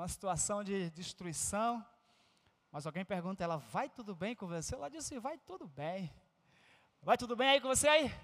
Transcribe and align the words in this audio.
uma 0.00 0.08
situação 0.08 0.64
de 0.64 0.88
destruição. 0.90 1.84
Mas 2.72 2.86
alguém 2.86 3.04
pergunta 3.04 3.44
ela, 3.44 3.58
vai 3.58 3.86
tudo 3.86 4.14
bem 4.14 4.34
com 4.34 4.46
você? 4.46 4.74
Ela 4.74 4.88
disse, 4.88 5.18
vai 5.18 5.36
tudo 5.36 5.68
bem. 5.68 6.10
Vai 7.02 7.18
tudo 7.18 7.36
bem 7.36 7.50
aí 7.50 7.60
com 7.60 7.68
você 7.68 7.86
aí? 7.86 8.14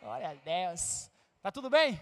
Glória 0.00 0.30
a 0.30 0.34
Deus. 0.34 1.10
Tá 1.42 1.50
tudo 1.50 1.68
bem? 1.68 2.00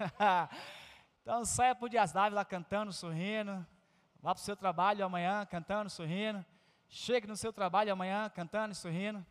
então 1.22 1.44
saia 1.44 1.76
por 1.76 1.88
Dias 1.88 2.12
Dávila 2.12 2.44
cantando, 2.44 2.92
sorrindo. 2.92 3.64
Vá 4.20 4.34
para 4.34 4.40
o 4.40 4.44
seu 4.44 4.56
trabalho 4.56 5.04
amanhã 5.04 5.46
cantando, 5.46 5.88
sorrindo. 5.88 6.44
Chegue 6.88 7.28
no 7.28 7.36
seu 7.36 7.52
trabalho 7.52 7.92
amanhã 7.92 8.28
cantando 8.30 8.72
e 8.72 8.74
sorrindo. 8.74 9.24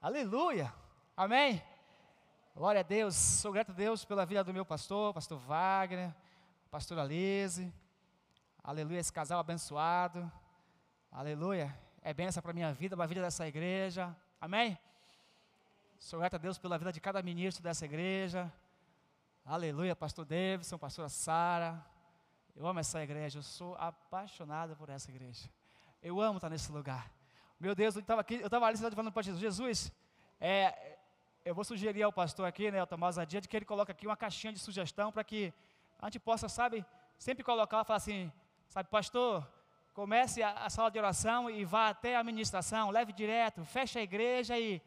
Aleluia. 0.00 0.72
Amém. 1.14 1.62
Glória 2.54 2.80
a 2.80 2.84
Deus. 2.84 3.14
Sou 3.14 3.52
grato 3.52 3.72
a 3.72 3.74
Deus 3.74 4.06
pela 4.06 4.24
vida 4.24 4.42
do 4.42 4.54
meu 4.54 4.64
pastor, 4.64 5.12
pastor 5.12 5.38
Wagner, 5.38 6.14
pastora 6.70 7.02
Lise. 7.02 7.72
Aleluia, 8.62 8.98
esse 8.98 9.12
casal 9.12 9.40
abençoado. 9.40 10.30
Aleluia. 11.10 11.74
É 12.02 12.12
benção 12.12 12.42
para 12.42 12.50
a 12.50 12.54
minha 12.54 12.72
vida, 12.72 12.94
para 12.94 13.04
a 13.04 13.08
vida 13.08 13.22
dessa 13.22 13.48
igreja. 13.48 14.14
Amém? 14.38 14.78
Sou 15.98 16.18
grato 16.18 16.34
a 16.34 16.38
Deus 16.38 16.58
pela 16.58 16.76
vida 16.76 16.92
de 16.92 17.00
cada 17.00 17.22
ministro 17.22 17.62
dessa 17.62 17.86
igreja. 17.86 18.52
Aleluia, 19.46 19.96
pastor 19.96 20.26
Davidson, 20.26 20.76
pastora 20.76 21.08
Sara. 21.08 21.82
Eu 22.54 22.66
amo 22.66 22.80
essa 22.80 23.02
igreja, 23.02 23.38
eu 23.38 23.42
sou 23.42 23.74
apaixonado 23.76 24.76
por 24.76 24.90
essa 24.90 25.10
igreja. 25.10 25.48
Eu 26.02 26.20
amo 26.20 26.36
estar 26.36 26.50
nesse 26.50 26.70
lugar. 26.70 27.10
Meu 27.58 27.74
Deus, 27.74 27.96
eu 27.96 28.00
estava 28.00 28.20
aqui, 28.20 28.34
eu 28.34 28.46
estava 28.46 28.66
ali 28.66 28.76
falando 28.76 29.10
para 29.10 29.22
Jesus, 29.22 29.40
Jesus, 29.40 29.92
é, 30.38 30.98
eu 31.44 31.54
vou 31.54 31.64
sugerir 31.64 32.02
ao 32.02 32.12
pastor 32.12 32.46
aqui, 32.46 32.70
né, 32.70 32.82
o 32.82 32.86
Tomás 32.86 33.16
Adia, 33.16 33.40
de 33.40 33.48
que 33.48 33.56
ele 33.56 33.64
coloque 33.64 33.90
aqui 33.90 34.06
uma 34.06 34.16
caixinha 34.16 34.52
de 34.52 34.58
sugestão 34.58 35.10
para 35.10 35.24
que 35.24 35.52
a 36.00 36.06
gente 36.06 36.20
possa, 36.20 36.48
sabe, 36.48 36.84
sempre 37.18 37.42
colocar, 37.42 37.84
falar 37.84 37.96
assim, 37.96 38.32
sabe, 38.68 38.88
pastor, 38.88 39.46
comece 39.92 40.42
a, 40.42 40.52
a, 40.64 40.70
sala 40.70 40.90
de 40.90 40.98
oração 40.98 41.50
e 41.50 41.64
vá 41.64 41.88
até 41.88 42.16
a 42.16 42.20
administração, 42.20 42.90
leve 42.90 43.12
direto, 43.12 43.64
feche 43.64 43.98
a 43.98 44.02
igreja 44.02 44.58
e 44.58 44.80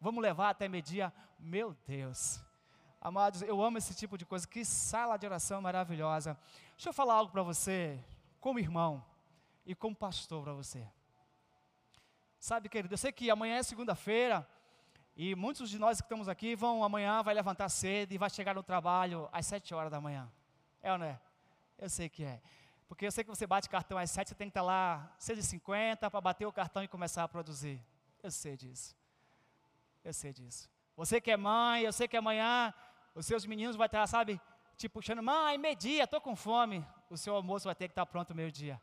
vamos 0.00 0.22
levar 0.22 0.50
até 0.50 0.68
meio-dia. 0.68 1.12
Meu 1.38 1.74
Deus. 1.86 2.40
Amados, 3.00 3.42
eu 3.42 3.62
amo 3.62 3.78
esse 3.78 3.94
tipo 3.94 4.18
de 4.18 4.26
coisa. 4.26 4.46
Que 4.46 4.64
sala 4.64 5.16
de 5.16 5.24
oração 5.24 5.62
maravilhosa. 5.62 6.38
Deixa 6.72 6.90
eu 6.90 6.92
falar 6.92 7.14
algo 7.14 7.32
para 7.32 7.42
você, 7.42 7.98
como 8.40 8.58
irmão 8.58 9.04
e 9.64 9.74
como 9.74 9.96
pastor 9.96 10.42
para 10.42 10.52
você. 10.52 10.86
Sabe, 12.38 12.68
querido, 12.68 12.92
eu 12.92 12.98
sei 12.98 13.10
que 13.10 13.30
amanhã 13.30 13.56
é 13.56 13.62
segunda-feira 13.62 14.46
e 15.16 15.34
muitos 15.34 15.70
de 15.70 15.78
nós 15.78 16.00
que 16.00 16.04
estamos 16.04 16.28
aqui 16.28 16.54
vão 16.54 16.84
amanhã, 16.84 17.22
vai 17.22 17.34
levantar 17.34 17.68
cedo 17.68 18.12
e 18.12 18.18
vai 18.18 18.30
chegar 18.30 18.54
no 18.54 18.62
trabalho 18.62 19.28
às 19.32 19.46
sete 19.46 19.74
horas 19.74 19.90
da 19.90 20.00
manhã. 20.00 20.30
É 20.88 20.92
ou 20.92 20.98
não 20.98 21.04
é? 21.04 21.20
Eu 21.78 21.90
sei 21.90 22.08
que 22.08 22.24
é. 22.24 22.40
Porque 22.88 23.04
eu 23.04 23.12
sei 23.12 23.22
que 23.22 23.28
você 23.28 23.46
bate 23.46 23.68
cartão 23.68 23.98
às 23.98 24.10
sete, 24.10 24.30
você 24.30 24.34
tem 24.34 24.48
que 24.48 24.52
estar 24.52 24.62
lá 24.62 25.14
às 25.18 25.44
cinquenta 25.44 26.10
para 26.10 26.20
bater 26.20 26.46
o 26.46 26.52
cartão 26.52 26.82
e 26.82 26.88
começar 26.88 27.22
a 27.22 27.28
produzir. 27.28 27.78
Eu 28.22 28.30
sei 28.30 28.56
disso. 28.56 28.96
Eu 30.02 30.14
sei 30.14 30.32
disso. 30.32 30.66
Você 30.96 31.20
que 31.20 31.30
é 31.30 31.36
mãe, 31.36 31.82
eu 31.82 31.92
sei 31.92 32.08
que 32.08 32.16
amanhã 32.16 32.72
os 33.14 33.26
seus 33.26 33.44
meninos 33.44 33.76
vão 33.76 33.84
estar, 33.84 34.06
sabe, 34.06 34.40
te 34.78 34.88
puxando, 34.88 35.22
mãe, 35.22 35.58
meio-dia, 35.58 36.04
estou 36.04 36.22
com 36.22 36.34
fome. 36.34 36.82
O 37.10 37.18
seu 37.18 37.34
almoço 37.34 37.66
vai 37.66 37.74
ter 37.74 37.88
que 37.88 37.92
estar 37.92 38.06
pronto 38.06 38.34
meio-dia. 38.34 38.80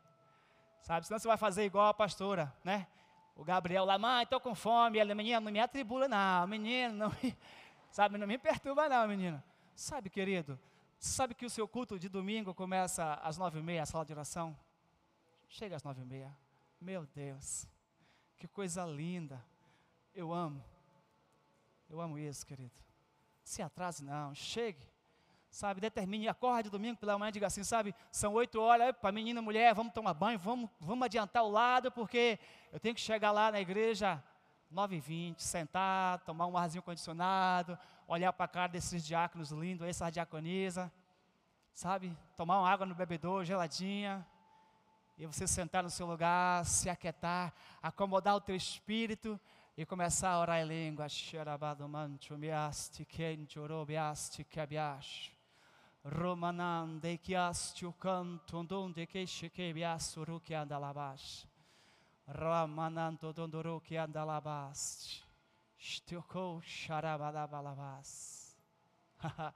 Sabe, 0.82 1.08
senão 1.08 1.18
você 1.18 1.26
vai 1.26 1.36
fazer 1.36 1.64
igual 1.64 1.88
a 1.88 1.94
pastora, 1.94 2.54
né? 2.62 2.86
O 3.34 3.42
Gabriel 3.42 3.84
lá, 3.84 3.98
mãe, 3.98 4.22
estou 4.22 4.38
com 4.38 4.54
fome. 4.54 4.98
Ela, 5.00 5.12
menina, 5.12 5.40
não 5.40 5.50
me 5.50 5.58
atribula 5.58 6.06
não, 6.06 6.46
menino, 6.46 6.94
não 6.94 7.08
me, 7.10 7.36
sabe, 7.90 8.16
não 8.16 8.28
me 8.28 8.38
perturba 8.38 8.88
não, 8.88 9.08
menino. 9.08 9.42
Sabe, 9.74 10.08
querido, 10.08 10.56
sabe 10.98 11.34
que 11.34 11.46
o 11.46 11.50
seu 11.50 11.66
culto 11.66 11.98
de 11.98 12.08
domingo 12.08 12.54
começa 12.54 13.14
às 13.14 13.36
nove 13.36 13.58
e 13.58 13.62
meia, 13.62 13.82
a 13.82 13.86
sala 13.86 14.04
de 14.04 14.12
oração? 14.12 14.56
Chega 15.48 15.76
às 15.76 15.82
nove 15.82 16.02
e 16.02 16.04
meia. 16.04 16.36
Meu 16.80 17.06
Deus, 17.06 17.66
que 18.36 18.48
coisa 18.48 18.84
linda. 18.84 19.42
Eu 20.14 20.32
amo. 20.32 20.64
Eu 21.88 22.00
amo 22.00 22.18
isso, 22.18 22.44
querido. 22.46 22.74
Se 23.42 23.62
atrase 23.62 24.02
não, 24.04 24.34
chegue. 24.34 24.86
Sabe, 25.48 25.80
determine, 25.80 26.28
acorde 26.28 26.68
domingo 26.68 26.98
pela 26.98 27.18
manhã, 27.18 27.32
diga 27.32 27.46
assim, 27.46 27.64
sabe, 27.64 27.94
são 28.10 28.34
oito 28.34 28.60
horas, 28.60 28.94
para 29.00 29.10
menina 29.10 29.40
e 29.40 29.42
mulher, 29.42 29.72
vamos 29.74 29.92
tomar 29.94 30.12
banho, 30.12 30.38
vamos, 30.38 30.68
vamos 30.78 31.06
adiantar 31.06 31.44
o 31.44 31.50
lado, 31.50 31.90
porque 31.90 32.38
eu 32.70 32.78
tenho 32.78 32.94
que 32.94 33.00
chegar 33.00 33.30
lá 33.30 33.50
na 33.50 33.58
igreja 33.58 34.22
nove 34.70 34.96
e 34.96 35.00
vinte, 35.00 35.42
sentar, 35.42 36.18
tomar 36.24 36.46
um 36.46 36.58
arzinho 36.58 36.82
condicionado, 36.82 37.78
olhar 38.06 38.32
para 38.32 38.44
a 38.44 38.48
cara 38.48 38.72
desses 38.72 39.04
diáconos 39.04 39.50
lindos, 39.50 39.86
essa 39.86 40.10
diaconisa, 40.10 40.92
sabe, 41.74 42.16
tomar 42.36 42.60
uma 42.60 42.70
água 42.70 42.86
no 42.86 42.94
bebedouro, 42.94 43.44
geladinha, 43.44 44.26
e 45.18 45.26
você 45.26 45.46
sentar 45.46 45.82
no 45.82 45.90
seu 45.90 46.06
lugar, 46.06 46.64
se 46.64 46.90
aquietar, 46.90 47.52
acomodar 47.82 48.36
o 48.36 48.40
teu 48.40 48.54
espírito 48.54 49.40
e 49.76 49.84
começar 49.84 50.30
a 50.30 50.40
orar 50.40 50.60
em 50.60 50.66
língua. 50.66 51.06
Romanan 56.04 57.00
de 57.00 57.18
kiastio 57.18 57.92
canto 57.94 58.62
donde 58.62 59.06
que 59.06 59.26
shike 59.26 59.72
biasuru 59.72 60.40
que 60.40 60.54
andalabas. 60.54 61.48
Ramananto 62.28 63.32
dondoro 63.32 63.80
que 63.80 63.96
andalabas. 63.96 65.25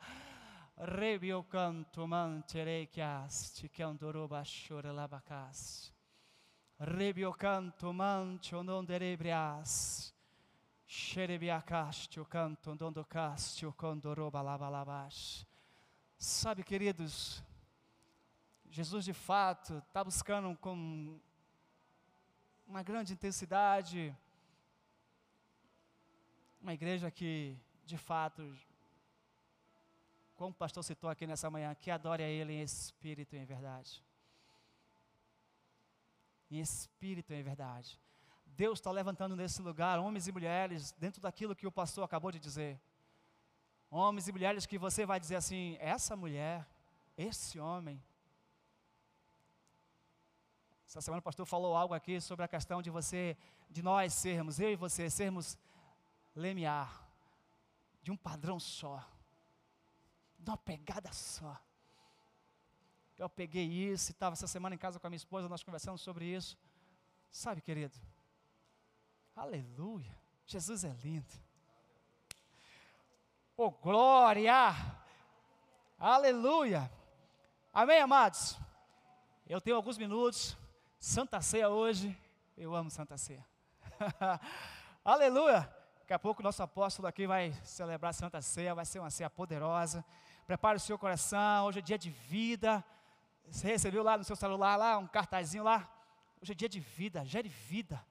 Rebio 0.83 1.45
canto 1.45 2.07
mantere 2.07 2.89
chiasti 2.89 3.69
che 3.69 3.83
andoro 3.83 4.27
basciore 4.27 4.93
labacas. 4.93 5.93
Rebio 6.77 7.33
canto 7.33 7.93
mancho 7.93 8.63
non 8.63 8.85
derebrias. 8.85 10.15
Xerebiacastio 10.87 12.25
canto 12.25 12.75
dondo 12.75 13.05
castio 13.05 13.73
condoro 13.73 14.31
balabalabas. 14.31 15.47
Sabe, 16.17 16.63
queridos, 16.63 17.45
Jesus 18.69 19.05
de 19.05 19.13
fato 19.13 19.79
está 19.87 20.03
buscando 20.03 20.57
com 20.57 21.21
uma 22.67 22.83
grande 22.83 23.13
intensidade 23.13 24.17
uma 26.61 26.75
igreja 26.75 27.11
que, 27.11 27.57
de 27.85 27.97
fato, 27.97 28.57
como 30.37 30.51
o 30.51 30.55
pastor 30.55 30.83
citou 30.85 31.09
aqui 31.11 31.27
nessa 31.27 31.51
manhã, 31.51 31.75
que 31.75 31.91
adore 31.91 32.23
a 32.23 32.29
Ele 32.29 32.53
em 32.53 32.63
espírito 32.63 33.35
e 33.35 33.39
em 33.39 33.45
verdade 33.45 34.03
em 36.51 36.61
espírito 36.61 37.33
e 37.33 37.37
em 37.37 37.43
verdade. 37.43 37.99
Deus 38.45 38.79
está 38.79 38.91
levantando 38.91 39.37
nesse 39.37 39.63
lugar 39.63 39.99
homens 39.99 40.27
e 40.27 40.33
mulheres 40.33 40.93
dentro 40.99 41.21
daquilo 41.21 41.55
que 41.55 41.67
o 41.67 41.73
pastor 41.73 42.05
acabou 42.05 42.33
de 42.33 42.39
dizer. 42.39 42.79
Homens 43.91 44.29
e 44.29 44.33
mulheres 44.33 44.67
que 44.67 44.77
você 44.77 45.07
vai 45.07 45.21
dizer 45.21 45.37
assim: 45.37 45.77
essa 45.81 46.17
mulher, 46.17 46.67
esse 47.17 47.59
homem. 47.59 48.03
Essa 50.87 51.01
semana 51.01 51.21
o 51.21 51.23
pastor 51.23 51.47
falou 51.47 51.77
algo 51.77 51.95
aqui 51.95 52.21
sobre 52.21 52.45
a 52.45 52.49
questão 52.49 52.83
de 52.83 52.91
você, 52.91 53.37
de 53.71 53.81
nós 53.81 54.13
sermos, 54.13 54.59
eu 54.59 54.73
e 54.73 54.77
você, 54.77 55.09
sermos 55.09 55.57
lemiar, 56.41 57.09
de 58.03 58.11
um 58.11 58.17
padrão 58.17 58.59
só, 58.59 59.05
de 60.39 60.51
uma 60.51 60.57
pegada 60.57 61.13
só. 61.13 61.57
Eu 63.19 63.29
peguei 63.29 63.67
isso 63.67 64.11
estava 64.13 64.33
essa 64.33 64.47
semana 64.47 64.75
em 64.75 64.79
casa 64.79 64.99
com 64.99 65.07
a 65.07 65.11
minha 65.11 65.19
esposa, 65.19 65.49
nós 65.49 65.63
conversamos 65.63 66.01
sobre 66.01 66.25
isso. 66.25 66.57
Sabe, 67.31 67.61
querido? 67.61 67.95
Aleluia. 69.37 70.19
Jesus 70.47 70.85
é 70.85 70.93
lindo. 71.03 71.33
Oh, 73.57 73.71
glória! 73.71 74.75
Aleluia! 75.99 76.91
Amém, 77.73 78.01
amados? 78.01 78.59
Eu 79.47 79.61
tenho 79.61 79.77
alguns 79.77 79.99
minutos. 79.99 80.57
Santa 80.99 81.41
Ceia 81.41 81.69
hoje. 81.69 82.17
Eu 82.57 82.75
amo 82.75 82.91
Santa 82.91 83.19
Ceia. 83.19 83.47
Aleluia! 85.05 85.80
Daqui 86.11 86.17
a 86.17 86.19
pouco 86.19 86.43
o 86.43 86.43
nosso 86.43 86.61
apóstolo 86.61 87.07
aqui 87.07 87.25
vai 87.25 87.53
celebrar 87.63 88.13
Santa 88.13 88.43
Ceia. 88.43 88.75
Vai 88.75 88.85
ser 88.85 88.99
uma 88.99 89.11
ceia 89.11 89.31
poderosa. 89.31 90.05
Prepare 90.45 90.77
o 90.77 90.81
seu 90.81 90.99
coração. 90.99 91.67
Hoje 91.67 91.79
é 91.79 91.83
dia 91.83 91.97
de 91.97 92.11
vida. 92.11 92.85
Você 93.49 93.69
recebeu 93.69 94.03
lá 94.03 94.19
no 94.19 94.25
seu 94.25 94.35
celular 94.35 94.75
lá 94.75 94.99
um 94.99 95.07
cartazinho 95.07 95.63
lá? 95.63 95.89
Hoje 96.43 96.51
é 96.51 96.55
dia 96.57 96.69
de 96.69 96.81
vida, 96.81 97.25
gere 97.25 97.49
vida. 97.49 98.05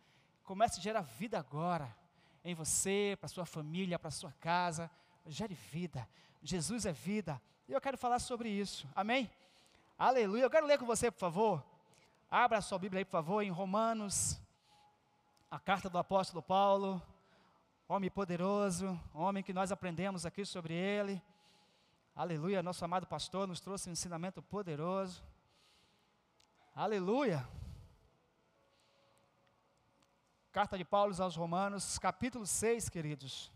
Comece 0.46 0.80
a 0.80 0.82
gerar 0.82 1.02
vida 1.02 1.38
agora. 1.38 1.94
Em 2.42 2.56
você, 2.56 3.18
para 3.20 3.28
sua 3.28 3.46
família, 3.46 4.00
para 4.00 4.12
sua 4.12 4.32
casa. 4.40 4.90
Gere 5.26 5.54
vida. 5.54 6.08
Jesus 6.42 6.86
é 6.86 6.94
vida. 6.94 7.42
E 7.68 7.74
eu 7.74 7.82
quero 7.82 7.98
falar 7.98 8.20
sobre 8.20 8.48
isso. 8.48 8.88
Amém? 8.96 9.30
Aleluia. 9.98 10.44
Eu 10.44 10.50
quero 10.50 10.66
ler 10.66 10.80
com 10.80 10.86
você, 10.86 11.12
por 11.12 11.20
favor. 11.20 11.66
Abra 12.32 12.60
a 12.60 12.62
sua 12.62 12.80
Bíblia 12.80 13.02
aí, 13.02 13.04
por 13.04 13.12
favor, 13.12 13.42
em 13.42 13.52
Romanos, 13.52 14.40
a 15.52 15.60
carta 15.60 15.90
do 15.90 15.98
apóstolo 15.98 16.42
Paulo, 16.42 17.02
homem 17.92 18.12
poderoso, 18.12 19.02
homem 19.16 19.42
que 19.42 19.52
nós 19.52 19.72
aprendemos 19.72 20.24
aqui 20.24 20.46
sobre 20.46 20.76
ele. 20.76 21.20
Aleluia, 22.16 22.62
nosso 22.62 22.86
amado 22.86 23.08
pastor 23.08 23.48
nos 23.48 23.60
trouxe 23.60 23.90
um 23.90 23.94
ensinamento 23.94 24.44
poderoso. 24.44 25.24
Aleluia. 26.76 27.50
Carta 30.52 30.78
de 30.78 30.86
Paulo 30.86 31.20
aos 31.20 31.36
Romanos, 31.36 31.98
capítulo 31.98 32.46
6, 32.46 32.90
queridos. 32.90 33.52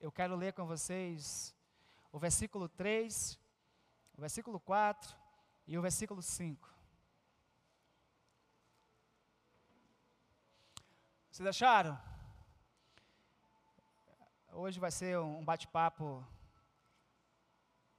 Eu 0.00 0.10
quero 0.10 0.34
ler 0.34 0.54
com 0.54 0.64
vocês 0.64 1.54
o 2.10 2.18
versículo 2.18 2.70
3, 2.70 3.38
o 4.16 4.20
versículo 4.22 4.58
4 4.58 5.14
e 5.66 5.76
o 5.76 5.82
versículo 5.82 6.22
5. 6.22 6.74
Vocês 11.30 11.46
acharam? 11.46 12.15
Hoje 14.58 14.80
vai 14.80 14.90
ser 14.90 15.18
um 15.18 15.44
bate-papo. 15.44 16.26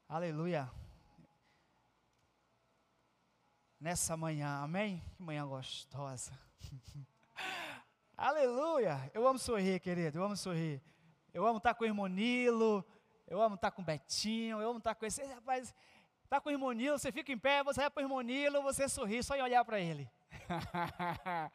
Aleluia 0.09 0.67
nessa 3.79 4.17
manhã, 4.17 4.63
amém? 4.63 5.03
Que 5.15 5.21
manhã 5.21 5.45
gostosa. 5.45 6.31
Aleluia! 8.17 9.11
Eu 9.13 9.27
amo 9.27 9.37
sorrir, 9.37 9.79
querido, 9.79 10.17
eu 10.17 10.23
amo 10.23 10.35
sorrir. 10.35 10.81
Eu 11.31 11.45
amo 11.45 11.59
estar 11.59 11.75
com 11.75 11.83
o 11.83 11.87
irmão 11.87 12.07
Nilo, 12.07 12.83
eu 13.27 13.39
amo 13.39 13.53
estar 13.53 13.69
com 13.69 13.83
o 13.83 13.85
Betinho, 13.85 14.59
eu 14.59 14.67
amo 14.67 14.79
estar 14.79 14.95
com 14.95 15.05
esse. 15.05 15.23
Rapaz, 15.23 15.75
está 16.23 16.41
com 16.41 16.49
o 16.49 16.51
irmão 16.51 16.71
Nilo, 16.71 16.97
você 16.97 17.11
fica 17.11 17.31
em 17.31 17.37
pé, 17.37 17.63
você 17.63 17.81
vai 17.81 17.89
para 17.91 18.01
o 18.01 18.03
irmão 18.03 18.21
Nilo, 18.21 18.63
você 18.63 18.89
sorri 18.89 19.21
só 19.21 19.35
em 19.35 19.43
olhar 19.43 19.63
para 19.63 19.79
ele. 19.79 20.09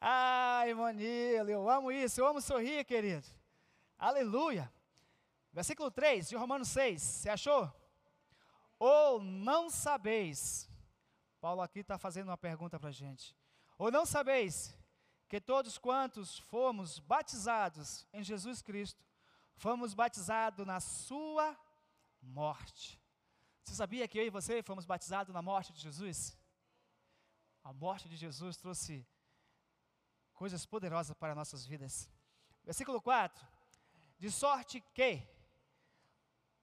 ah, 0.00 0.64
irmão 0.66 0.90
Nilo, 0.92 1.50
eu 1.50 1.68
amo 1.68 1.92
isso, 1.92 2.22
eu 2.22 2.26
amo 2.26 2.40
sorrir, 2.40 2.86
querido. 2.86 3.37
Aleluia! 3.98 4.72
Versículo 5.52 5.90
3 5.90 6.28
de 6.28 6.36
Romanos 6.36 6.68
6, 6.68 7.02
você 7.02 7.28
achou? 7.28 7.70
Ou 8.78 9.20
não 9.20 9.68
sabeis 9.68 10.68
Paulo 11.40 11.62
aqui 11.62 11.80
está 11.80 11.96
fazendo 11.98 12.28
uma 12.28 12.36
pergunta 12.36 12.78
para 12.78 12.88
a 12.88 12.92
gente. 12.92 13.36
Ou 13.78 13.90
não 13.90 14.04
sabeis 14.04 14.76
que 15.28 15.40
todos 15.40 15.78
quantos 15.78 16.38
fomos 16.38 16.98
batizados 16.98 18.06
em 18.12 18.24
Jesus 18.24 18.60
Cristo, 18.60 19.04
fomos 19.56 19.94
batizados 19.94 20.66
na 20.66 20.80
sua 20.80 21.56
morte. 22.20 23.00
Você 23.62 23.74
sabia 23.74 24.08
que 24.08 24.18
eu 24.18 24.26
e 24.26 24.30
você 24.30 24.62
fomos 24.62 24.84
batizados 24.84 25.32
na 25.32 25.42
morte 25.42 25.72
de 25.72 25.80
Jesus? 25.80 26.36
A 27.62 27.72
morte 27.72 28.08
de 28.08 28.16
Jesus 28.16 28.56
trouxe 28.56 29.06
coisas 30.32 30.64
poderosas 30.66 31.16
para 31.16 31.34
nossas 31.34 31.64
vidas. 31.66 32.10
Versículo 32.64 33.00
4: 33.00 33.46
De 34.18 34.30
sorte 34.30 34.80
que, 34.92 35.22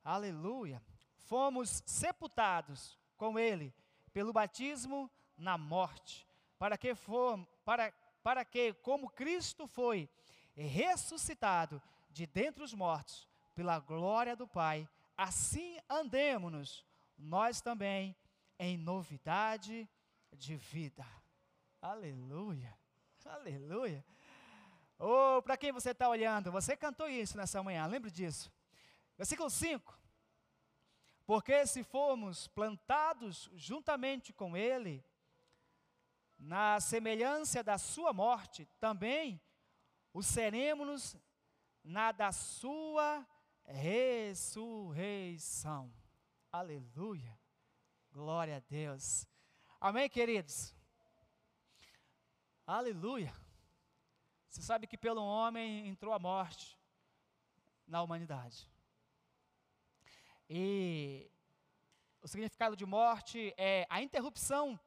aleluia, 0.03 0.83
fomos 1.15 1.81
sepultados 1.85 2.99
com 3.15 3.39
Ele 3.39 3.73
pelo 4.11 4.33
batismo 4.33 5.09
na 5.37 5.57
morte, 5.57 6.27
para 6.59 6.77
que 6.77 6.93
for, 6.93 7.45
para, 7.63 7.93
para 8.21 8.43
que 8.43 8.73
como 8.73 9.09
Cristo 9.09 9.67
foi 9.67 10.09
ressuscitado 10.53 11.81
de 12.09 12.25
dentre 12.25 12.63
os 12.63 12.73
mortos 12.73 13.27
pela 13.53 13.79
glória 13.79 14.35
do 14.35 14.47
Pai, 14.47 14.87
assim 15.17 15.77
andemos 15.89 16.85
nós 17.17 17.61
também 17.61 18.15
em 18.59 18.77
novidade 18.77 19.87
de 20.31 20.55
vida. 20.55 21.05
Aleluia. 21.81 22.77
Aleluia. 23.25 24.03
Oh, 24.97 25.41
para 25.41 25.57
quem 25.57 25.71
você 25.71 25.91
está 25.91 26.07
olhando, 26.07 26.51
você 26.51 26.77
cantou 26.77 27.09
isso 27.09 27.35
nessa 27.37 27.61
manhã, 27.61 27.85
lembre 27.85 28.09
disso. 28.09 28.51
Versículo 29.17 29.49
5. 29.49 29.97
Porque 31.25 31.65
se 31.65 31.83
formos 31.83 32.47
plantados 32.47 33.49
juntamente 33.55 34.31
com 34.31 34.55
Ele, 34.55 35.03
na 36.37 36.79
semelhança 36.79 37.63
da 37.63 37.77
Sua 37.77 38.13
morte, 38.13 38.65
também 38.79 39.41
o 40.13 40.21
seremos 40.23 41.17
na 41.83 42.11
da 42.11 42.31
Sua 42.31 43.27
ressurreição. 43.65 45.11
Aleluia. 46.51 47.37
Glória 48.11 48.57
a 48.57 48.59
Deus. 48.59 49.27
Amém, 49.79 50.07
queridos? 50.09 50.73
Aleluia. 52.65 53.33
Você 54.55 54.61
sabe 54.61 54.87
que 54.87 54.97
pelo 54.97 55.21
homem 55.21 55.85
entrou 55.85 56.13
a 56.13 56.17
morte 56.17 56.79
na 57.85 58.01
humanidade. 58.01 58.71
E 60.49 61.29
o 62.21 62.27
significado 62.29 62.73
de 62.73 62.85
morte 62.85 63.53
é 63.57 63.85
a 63.89 64.01
interrupção 64.01 64.79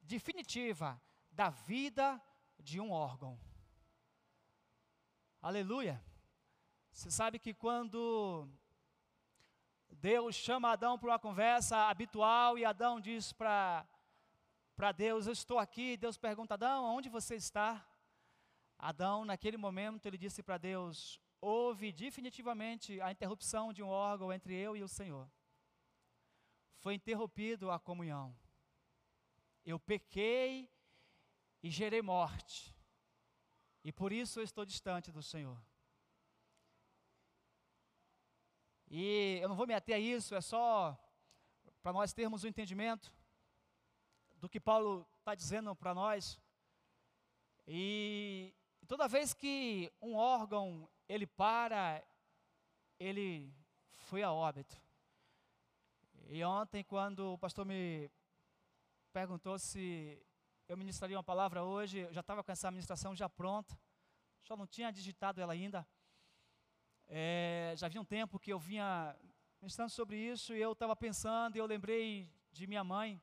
definitiva 0.00 1.02
da 1.32 1.50
vida 1.50 2.22
de 2.60 2.78
um 2.78 2.92
órgão. 2.92 3.36
Aleluia. 5.42 6.00
Você 6.92 7.10
sabe 7.10 7.40
que 7.40 7.52
quando 7.52 8.48
Deus 9.90 10.36
chama 10.36 10.70
Adão 10.70 10.96
para 10.96 11.10
uma 11.10 11.18
conversa 11.18 11.88
habitual 11.88 12.56
e 12.56 12.64
Adão 12.64 13.00
diz 13.00 13.32
para 13.32 13.88
Deus, 14.94 15.26
eu 15.26 15.32
estou 15.32 15.58
aqui. 15.58 15.96
Deus 15.96 16.16
pergunta, 16.16 16.54
Adão, 16.54 16.84
onde 16.84 17.08
você 17.08 17.34
está? 17.34 17.84
Adão, 18.78 19.24
naquele 19.24 19.56
momento, 19.56 20.06
ele 20.06 20.18
disse 20.18 20.42
para 20.42 20.58
Deus: 20.58 21.20
houve 21.40 21.92
definitivamente 21.92 23.00
a 23.00 23.10
interrupção 23.10 23.72
de 23.72 23.82
um 23.82 23.88
órgão 23.88 24.32
entre 24.32 24.54
eu 24.54 24.76
e 24.76 24.82
o 24.82 24.88
Senhor. 24.88 25.30
Foi 26.78 26.94
interrompido 26.94 27.70
a 27.70 27.78
comunhão. 27.78 28.36
Eu 29.64 29.78
pequei 29.78 30.70
e 31.62 31.70
gerei 31.70 32.02
morte. 32.02 32.76
E 33.82 33.92
por 33.92 34.12
isso 34.12 34.40
eu 34.40 34.44
estou 34.44 34.64
distante 34.64 35.10
do 35.10 35.22
Senhor. 35.22 35.60
E 38.88 39.38
eu 39.42 39.48
não 39.48 39.56
vou 39.56 39.66
me 39.66 39.74
ater 39.74 39.96
a 39.96 39.98
isso, 39.98 40.34
é 40.34 40.40
só 40.40 40.96
para 41.82 41.92
nós 41.92 42.12
termos 42.12 42.42
o 42.42 42.46
um 42.46 42.48
entendimento 42.48 43.12
do 44.36 44.48
que 44.48 44.60
Paulo 44.60 45.06
está 45.18 45.34
dizendo 45.34 45.74
para 45.74 45.94
nós. 45.94 46.40
E 47.66 48.54
toda 48.86 49.08
vez 49.08 49.34
que 49.34 49.92
um 50.00 50.14
órgão 50.14 50.88
ele 51.08 51.26
para, 51.26 52.02
ele 52.98 53.52
foi 53.96 54.22
a 54.22 54.32
óbito. 54.32 54.80
E 56.28 56.42
ontem, 56.44 56.82
quando 56.82 57.34
o 57.34 57.38
pastor 57.38 57.64
me 57.64 58.10
perguntou 59.12 59.58
se 59.58 60.20
eu 60.68 60.76
ministraria 60.76 61.16
uma 61.16 61.22
palavra 61.22 61.62
hoje, 61.62 61.98
eu 61.98 62.12
já 62.12 62.20
estava 62.20 62.42
com 62.42 62.50
essa 62.50 62.70
ministração 62.70 63.14
já 63.14 63.28
pronta, 63.28 63.78
só 64.42 64.56
não 64.56 64.66
tinha 64.66 64.92
digitado 64.92 65.40
ela 65.40 65.52
ainda. 65.52 65.86
É, 67.08 67.74
já 67.76 67.86
havia 67.86 68.00
um 68.00 68.04
tempo 68.04 68.38
que 68.38 68.52
eu 68.52 68.58
vinha 68.58 69.16
ministrando 69.60 69.90
sobre 69.90 70.16
isso 70.16 70.54
e 70.54 70.60
eu 70.60 70.72
estava 70.72 70.96
pensando 70.96 71.56
e 71.56 71.58
eu 71.58 71.66
lembrei 71.66 72.28
de 72.50 72.66
minha 72.66 72.82
mãe, 72.82 73.22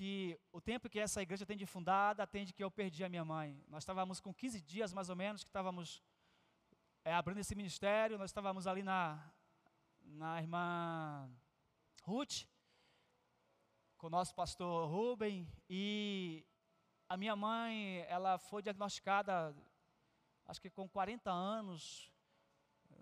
que 0.00 0.40
o 0.50 0.62
tempo 0.62 0.88
que 0.88 0.98
essa 0.98 1.20
igreja 1.20 1.44
tem 1.44 1.58
de 1.58 1.66
fundada, 1.66 2.22
atende 2.22 2.54
que 2.54 2.64
eu 2.64 2.70
perdi 2.70 3.04
a 3.04 3.08
minha 3.10 3.22
mãe. 3.22 3.62
Nós 3.68 3.82
estávamos 3.82 4.18
com 4.18 4.32
15 4.32 4.62
dias 4.62 4.94
mais 4.94 5.10
ou 5.10 5.16
menos 5.22 5.42
que 5.42 5.50
estávamos 5.50 6.02
é, 7.04 7.12
abrindo 7.12 7.36
esse 7.36 7.54
ministério, 7.54 8.16
nós 8.16 8.30
estávamos 8.30 8.66
ali 8.66 8.82
na, 8.82 9.22
na 10.00 10.40
irmã 10.40 11.30
Ruth, 12.02 12.46
com 13.98 14.06
o 14.06 14.10
nosso 14.16 14.34
pastor 14.34 14.88
Rubem, 14.88 15.46
e 15.68 16.46
a 17.06 17.14
minha 17.18 17.36
mãe, 17.36 17.98
ela 18.08 18.38
foi 18.38 18.62
diagnosticada, 18.62 19.54
acho 20.46 20.62
que 20.62 20.70
com 20.70 20.88
40 20.88 21.30
anos, 21.30 22.10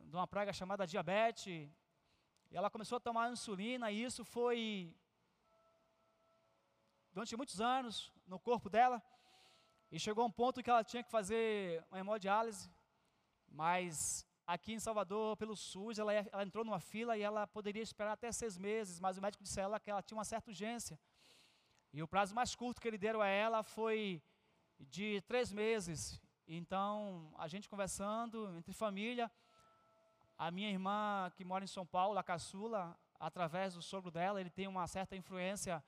de 0.07 0.17
uma 0.17 0.27
praga 0.27 0.53
chamada 0.53 0.85
diabetes, 0.85 1.71
e 2.51 2.57
ela 2.57 2.69
começou 2.69 2.97
a 2.97 3.01
tomar 3.01 3.31
insulina, 3.31 3.89
e 3.89 4.03
isso 4.03 4.25
foi 4.25 4.93
durante 7.19 7.37
muitos 7.37 7.61
anos 7.61 8.13
no 8.29 8.39
corpo 8.39 8.71
dela, 8.71 9.03
e 9.91 9.99
chegou 9.99 10.25
um 10.25 10.31
ponto 10.31 10.63
que 10.63 10.71
ela 10.71 10.85
tinha 10.85 11.03
que 11.03 11.11
fazer 11.11 11.85
uma 11.91 11.99
hemodiálise, 11.99 12.71
mas 13.49 14.25
aqui 14.47 14.73
em 14.73 14.79
Salvador, 14.79 15.37
pelo 15.37 15.57
SUS, 15.57 15.99
ela, 15.99 16.13
ela, 16.15 16.45
entrou 16.45 16.65
numa 16.65 16.79
fila 16.79 17.19
e 17.19 17.23
ela 17.23 17.45
poderia 17.45 17.83
esperar 17.83 18.13
até 18.13 18.31
seis 18.31 18.57
meses, 18.57 19.01
mas 19.01 19.19
o 19.19 19.21
médico 19.21 19.43
disse 19.43 19.59
a 19.59 19.65
ela 19.65 19.81
que 19.81 19.91
ela 19.91 20.01
tinha 20.01 20.17
uma 20.17 20.25
certa 20.25 20.49
urgência. 20.49 20.97
E 21.93 22.01
o 22.05 22.07
prazo 22.07 22.37
mais 22.37 22.55
curto 22.55 22.81
que 22.81 22.87
ele 22.87 22.97
deram 22.97 23.21
a 23.21 23.27
ela 23.27 23.65
foi 23.65 24.23
de 24.79 25.21
três 25.23 25.53
meses. 25.53 26.23
Então, 26.47 27.35
a 27.37 27.49
gente 27.49 27.69
conversando 27.69 28.57
entre 28.57 28.73
família, 28.73 29.29
a 30.39 30.53
minha 30.53 30.71
irmã 30.71 31.33
que 31.35 31.45
mora 31.45 31.65
em 31.65 31.67
São 31.77 31.85
Paulo, 31.85 32.17
a 32.17 32.23
caçula, 32.23 32.97
através 33.19 33.75
do 33.75 33.83
sogro 33.83 34.09
dela, 34.09 34.41
ele 34.41 34.51
tem 34.51 34.69
uma 34.69 34.87
certa 34.87 35.17
influência 35.17 35.83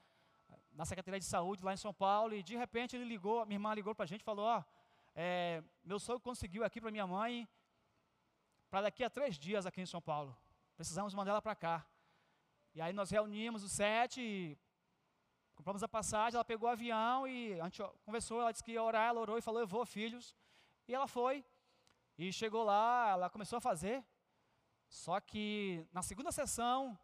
na 0.73 0.85
Secretaria 0.85 1.21
de 1.21 1.27
Saúde 1.27 1.65
lá 1.65 1.73
em 1.73 1.77
São 1.77 1.93
Paulo, 1.93 2.35
e 2.35 2.43
de 2.43 2.57
repente 2.57 2.97
ele 2.97 3.05
ligou, 3.05 3.45
minha 3.47 3.57
irmã 3.57 3.75
ligou 3.75 3.95
para 3.95 4.05
a 4.05 4.07
gente 4.07 4.21
e 4.21 4.25
falou, 4.25 4.47
ó, 4.47 4.65
é, 5.15 5.63
meu 5.85 5.99
sogro 5.99 6.21
conseguiu 6.21 6.65
aqui 6.65 6.81
para 6.81 6.91
minha 6.91 7.07
mãe, 7.07 7.49
para 8.71 8.83
daqui 8.83 9.03
a 9.03 9.11
três 9.11 9.39
dias 9.39 9.67
aqui 9.67 9.81
em 9.81 9.87
São 9.87 10.01
Paulo. 10.01 10.37
Precisamos 10.77 11.13
mandar 11.13 11.33
ela 11.33 11.43
para 11.43 11.55
cá. 11.55 11.87
E 12.75 12.81
aí 12.81 12.93
nós 12.93 13.11
reunimos 13.11 13.65
os 13.65 13.73
sete, 13.73 14.57
compramos 15.57 15.83
a 15.83 15.89
passagem, 15.89 16.37
ela 16.37 16.45
pegou 16.45 16.69
o 16.69 16.73
avião 16.73 17.27
e 17.27 17.61
a 17.61 17.65
gente 17.65 17.83
conversou, 18.05 18.41
ela 18.41 18.53
disse 18.53 18.63
que 18.63 18.73
ia 18.73 18.83
orar, 18.83 19.09
ela 19.09 19.21
orou 19.21 19.37
e 19.37 19.43
falou, 19.43 19.61
eu 19.61 19.67
vou, 19.67 19.85
filhos. 19.85 20.37
E 20.87 20.95
ela 20.95 21.07
foi, 21.07 21.45
e 22.17 22.33
chegou 22.33 22.63
lá, 22.65 23.11
ela 23.11 23.31
começou 23.31 23.57
a 23.57 23.61
fazer, 23.61 24.05
só 24.89 25.21
que 25.21 25.87
na 25.93 26.03
segunda 26.03 26.33
sessão, 26.33 26.99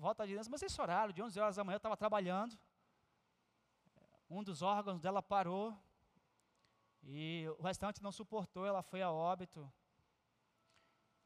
volta 0.00 0.26
de 0.26 0.34
mas 0.48 0.62
esse 0.62 0.80
horário, 0.80 1.12
de 1.12 1.22
11 1.22 1.38
horas 1.38 1.56
da 1.56 1.62
manhã, 1.62 1.74
eu 1.74 1.84
estava 1.84 1.96
trabalhando, 1.96 2.58
um 4.30 4.42
dos 4.42 4.62
órgãos 4.62 4.98
dela 4.98 5.22
parou, 5.22 5.76
e 7.02 7.46
o 7.58 7.62
restante 7.62 8.02
não 8.02 8.10
suportou, 8.10 8.64
ela 8.66 8.82
foi 8.82 9.02
a 9.02 9.10
óbito, 9.10 9.70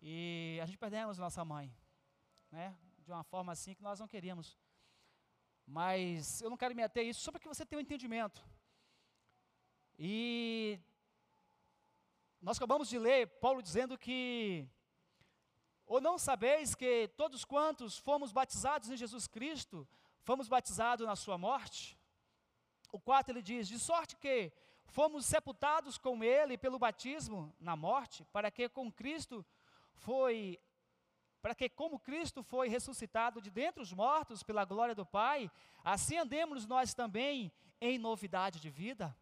e 0.01 0.59
a 0.61 0.67
gente 0.67 0.77
perdemos 0.77 1.19
nossa 1.19 1.45
mãe, 1.45 1.73
né, 2.51 2.77
de 2.99 3.13
uma 3.13 3.23
forma 3.23 3.53
assim 3.53 3.75
que 3.75 3.83
nós 3.83 4.01
não 4.01 4.09
queríamos. 4.09 4.59
Mas 5.67 6.43
eu 6.43 6.51
não 6.51 6.57
quero 6.57 6.75
me 6.75 6.83
ater 6.83 7.05
a 7.05 7.07
isso, 7.07 7.21
só 7.21 7.31
para 7.31 7.41
que 7.41 7.49
você 7.49 7.65
tenha 7.65 7.79
um 7.79 7.83
entendimento. 7.83 8.45
E 9.99 10.79
nós 12.41 12.59
acabamos 12.59 12.89
de 12.89 12.99
ler 12.99 13.29
Paulo 13.39 13.63
dizendo 13.63 13.97
que 13.97 14.69
ou 15.87 16.01
não 16.01 16.19
sabeis 16.19 16.75
que 16.75 17.09
todos 17.17 17.45
quantos 17.45 17.99
fomos 17.99 18.33
batizados 18.33 18.91
em 18.91 18.97
Jesus 18.97 19.27
Cristo, 19.27 19.87
fomos 20.23 20.49
batizados 20.49 21.07
na 21.07 21.17
sua 21.17 21.37
morte? 21.37 21.99
O 22.91 22.99
4 22.99 23.33
ele 23.33 23.43
diz: 23.43 23.69
De 23.69 23.79
sorte 23.79 24.17
que 24.17 24.53
fomos 24.87 25.27
sepultados 25.27 25.99
com 25.99 26.23
ele 26.23 26.57
pelo 26.57 26.79
batismo 26.79 27.55
na 27.61 27.77
morte, 27.77 28.25
para 28.33 28.51
que 28.51 28.69
com 28.69 28.91
Cristo 28.91 29.45
foi 29.93 30.59
para 31.43 31.55
que, 31.55 31.69
como 31.69 31.99
Cristo 31.99 32.43
foi 32.43 32.71
ressuscitado 32.71 33.39
de 33.39 33.51
dentre 33.51 33.83
os 33.83 33.93
mortos 33.93 34.43
pela 34.43 34.65
glória 34.65 34.95
do 34.95 35.05
Pai, 35.05 35.51
assim 35.85 36.17
andemos 36.17 36.65
nós 36.65 36.95
também 36.95 37.53
em 37.83 37.99
novidade 37.99 38.59
de 38.59 38.71
vida. 38.71 39.15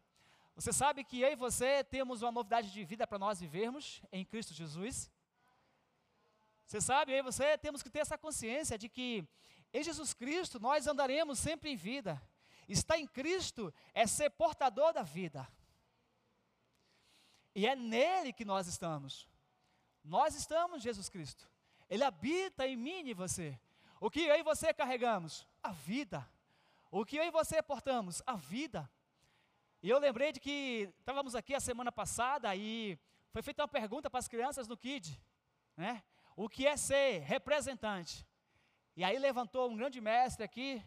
Você 0.55 0.71
sabe 0.71 1.03
que 1.03 1.19
eu 1.19 1.33
e 1.33 1.35
você 1.35 1.83
temos 1.83 2.21
uma 2.21 2.31
novidade 2.31 2.71
de 2.71 2.83
vida 2.85 3.05
para 3.05 3.19
nós 3.19 3.41
vivermos 3.41 4.01
em 4.09 4.23
Cristo 4.23 4.53
Jesus? 4.53 5.11
Você 6.73 6.81
sabe, 6.81 7.13
eu 7.13 7.19
e 7.19 7.21
você 7.21 7.55
temos 7.55 7.83
que 7.83 7.89
ter 7.91 7.99
essa 7.99 8.17
consciência 8.17 8.79
de 8.79 8.89
que 8.89 9.23
em 9.71 9.83
Jesus 9.83 10.11
Cristo 10.11 10.59
nós 10.59 10.87
andaremos 10.87 11.37
sempre 11.37 11.69
em 11.69 11.75
vida. 11.75 12.19
Estar 12.67 12.97
em 12.97 13.05
Cristo 13.05 13.71
é 13.93 14.07
ser 14.07 14.31
portador 14.31 14.91
da 14.91 15.03
vida. 15.03 15.47
E 17.53 17.67
é 17.67 17.75
nele 17.75 18.33
que 18.33 18.43
nós 18.43 18.65
estamos. 18.65 19.29
Nós 20.03 20.33
estamos 20.33 20.81
Jesus 20.81 21.09
Cristo. 21.09 21.47
Ele 21.87 22.03
habita 22.03 22.67
em 22.67 22.75
mim 22.75 23.07
e 23.07 23.13
você. 23.13 23.55
O 23.99 24.09
que 24.09 24.21
eu 24.21 24.35
e 24.35 24.41
você 24.41 24.73
carregamos? 24.73 25.47
A 25.61 25.71
vida. 25.71 26.27
O 26.89 27.05
que 27.05 27.17
eu 27.17 27.23
e 27.23 27.29
você 27.29 27.61
portamos? 27.61 28.19
A 28.25 28.35
vida. 28.35 28.89
E 29.83 29.91
eu 29.91 29.99
lembrei 29.99 30.31
de 30.31 30.39
que 30.39 30.91
estávamos 30.97 31.35
aqui 31.35 31.53
a 31.53 31.59
semana 31.59 31.91
passada 31.91 32.55
e 32.55 32.97
foi 33.29 33.43
feita 33.43 33.61
uma 33.61 33.67
pergunta 33.67 34.09
para 34.09 34.19
as 34.19 34.27
crianças 34.27 34.67
no 34.67 34.75
KID, 34.75 35.21
né? 35.77 36.03
O 36.35 36.49
que 36.49 36.65
é 36.65 36.75
ser 36.75 37.19
representante? 37.19 38.25
E 38.95 39.03
aí 39.03 39.17
levantou 39.17 39.69
um 39.69 39.75
grande 39.75 39.99
mestre 40.01 40.43
aqui, 40.43 40.83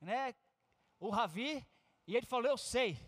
né? 0.00 0.34
O 0.98 1.10
Ravi, 1.10 1.66
e 2.06 2.16
ele 2.16 2.26
falou: 2.26 2.50
Eu 2.50 2.56
sei. 2.56 2.98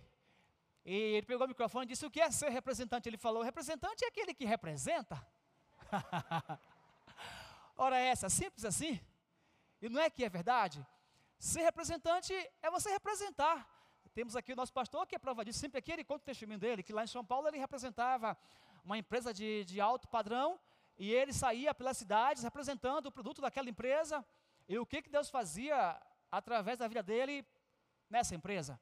E 0.84 0.94
ele 0.94 1.26
pegou 1.26 1.46
o 1.46 1.48
microfone 1.48 1.84
e 1.84 1.88
disse: 1.88 2.06
O 2.06 2.10
que 2.10 2.20
é 2.20 2.30
ser 2.30 2.50
representante? 2.50 3.08
Ele 3.08 3.16
falou: 3.16 3.42
Representante 3.42 4.04
é 4.04 4.08
aquele 4.08 4.34
que 4.34 4.44
representa. 4.44 5.24
Ora, 7.76 7.98
essa, 7.98 8.28
simples 8.28 8.64
assim. 8.64 9.00
E 9.80 9.88
não 9.88 10.00
é 10.00 10.08
que 10.08 10.24
é 10.24 10.28
verdade? 10.28 10.84
Ser 11.38 11.62
representante 11.62 12.32
é 12.62 12.70
você 12.70 12.90
representar. 12.90 13.68
Temos 14.14 14.34
aqui 14.34 14.52
o 14.52 14.56
nosso 14.56 14.72
pastor 14.72 15.06
que 15.06 15.14
é 15.14 15.18
prova 15.18 15.44
disso, 15.44 15.58
sempre 15.58 15.78
aqui 15.78 15.92
ele 15.92 16.02
conta 16.02 16.22
o 16.22 16.24
testemunho 16.24 16.58
dele, 16.58 16.82
que 16.82 16.92
lá 16.92 17.04
em 17.04 17.06
São 17.06 17.22
Paulo 17.22 17.46
ele 17.48 17.58
representava 17.58 18.36
uma 18.82 18.96
empresa 18.96 19.34
de, 19.34 19.62
de 19.66 19.78
alto 19.78 20.08
padrão 20.08 20.58
e 20.98 21.12
ele 21.12 21.32
saía 21.32 21.74
pelas 21.74 21.96
cidades 21.96 22.42
representando 22.42 23.06
o 23.06 23.12
produto 23.12 23.40
daquela 23.40 23.68
empresa 23.68 24.24
e 24.68 24.78
o 24.78 24.86
que, 24.86 25.02
que 25.02 25.10
Deus 25.10 25.28
fazia 25.28 26.00
através 26.30 26.78
da 26.78 26.88
vida 26.88 27.02
dele 27.02 27.46
nessa 28.08 28.34
empresa. 28.34 28.80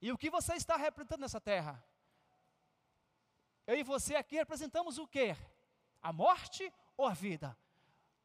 E 0.00 0.12
o 0.12 0.18
que 0.18 0.30
você 0.30 0.54
está 0.54 0.76
representando 0.76 1.20
nessa 1.20 1.40
terra? 1.40 1.82
Eu 3.66 3.76
e 3.76 3.82
você 3.82 4.14
aqui 4.14 4.36
representamos 4.36 4.98
o 4.98 5.06
quê? 5.06 5.36
A 6.00 6.12
morte 6.12 6.72
ou 6.96 7.06
a 7.06 7.12
vida? 7.12 7.56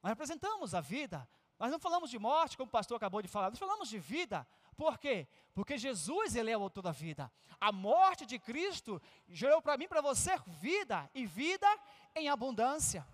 Nós 0.02 0.12
representamos 0.12 0.76
a 0.76 0.82
vida. 0.82 1.28
Nós 1.58 1.72
não 1.72 1.80
falamos 1.80 2.10
de 2.10 2.20
morte, 2.20 2.58
como 2.58 2.68
o 2.68 2.72
pastor 2.72 2.98
acabou 2.98 3.22
de 3.22 3.28
falar, 3.28 3.50
nós 3.50 3.60
falamos 3.60 3.88
de 3.88 3.98
vida. 3.98 4.46
Por 4.76 4.98
quê? 4.98 5.28
Porque 5.54 5.78
Jesus, 5.78 6.36
ele 6.36 6.52
é 6.52 6.58
o 6.58 6.62
autor 6.62 6.82
da 6.82 6.92
vida. 6.92 7.32
A 7.60 7.72
morte 7.72 8.26
de 8.26 8.38
Cristo 8.40 9.02
gerou 9.28 9.62
para 9.62 9.78
mim, 9.78 9.88
para 9.88 10.02
você, 10.02 10.32
vida, 10.48 11.10
e 11.14 11.26
vida 11.26 11.68
em 12.16 12.30
abundância. 12.30 13.08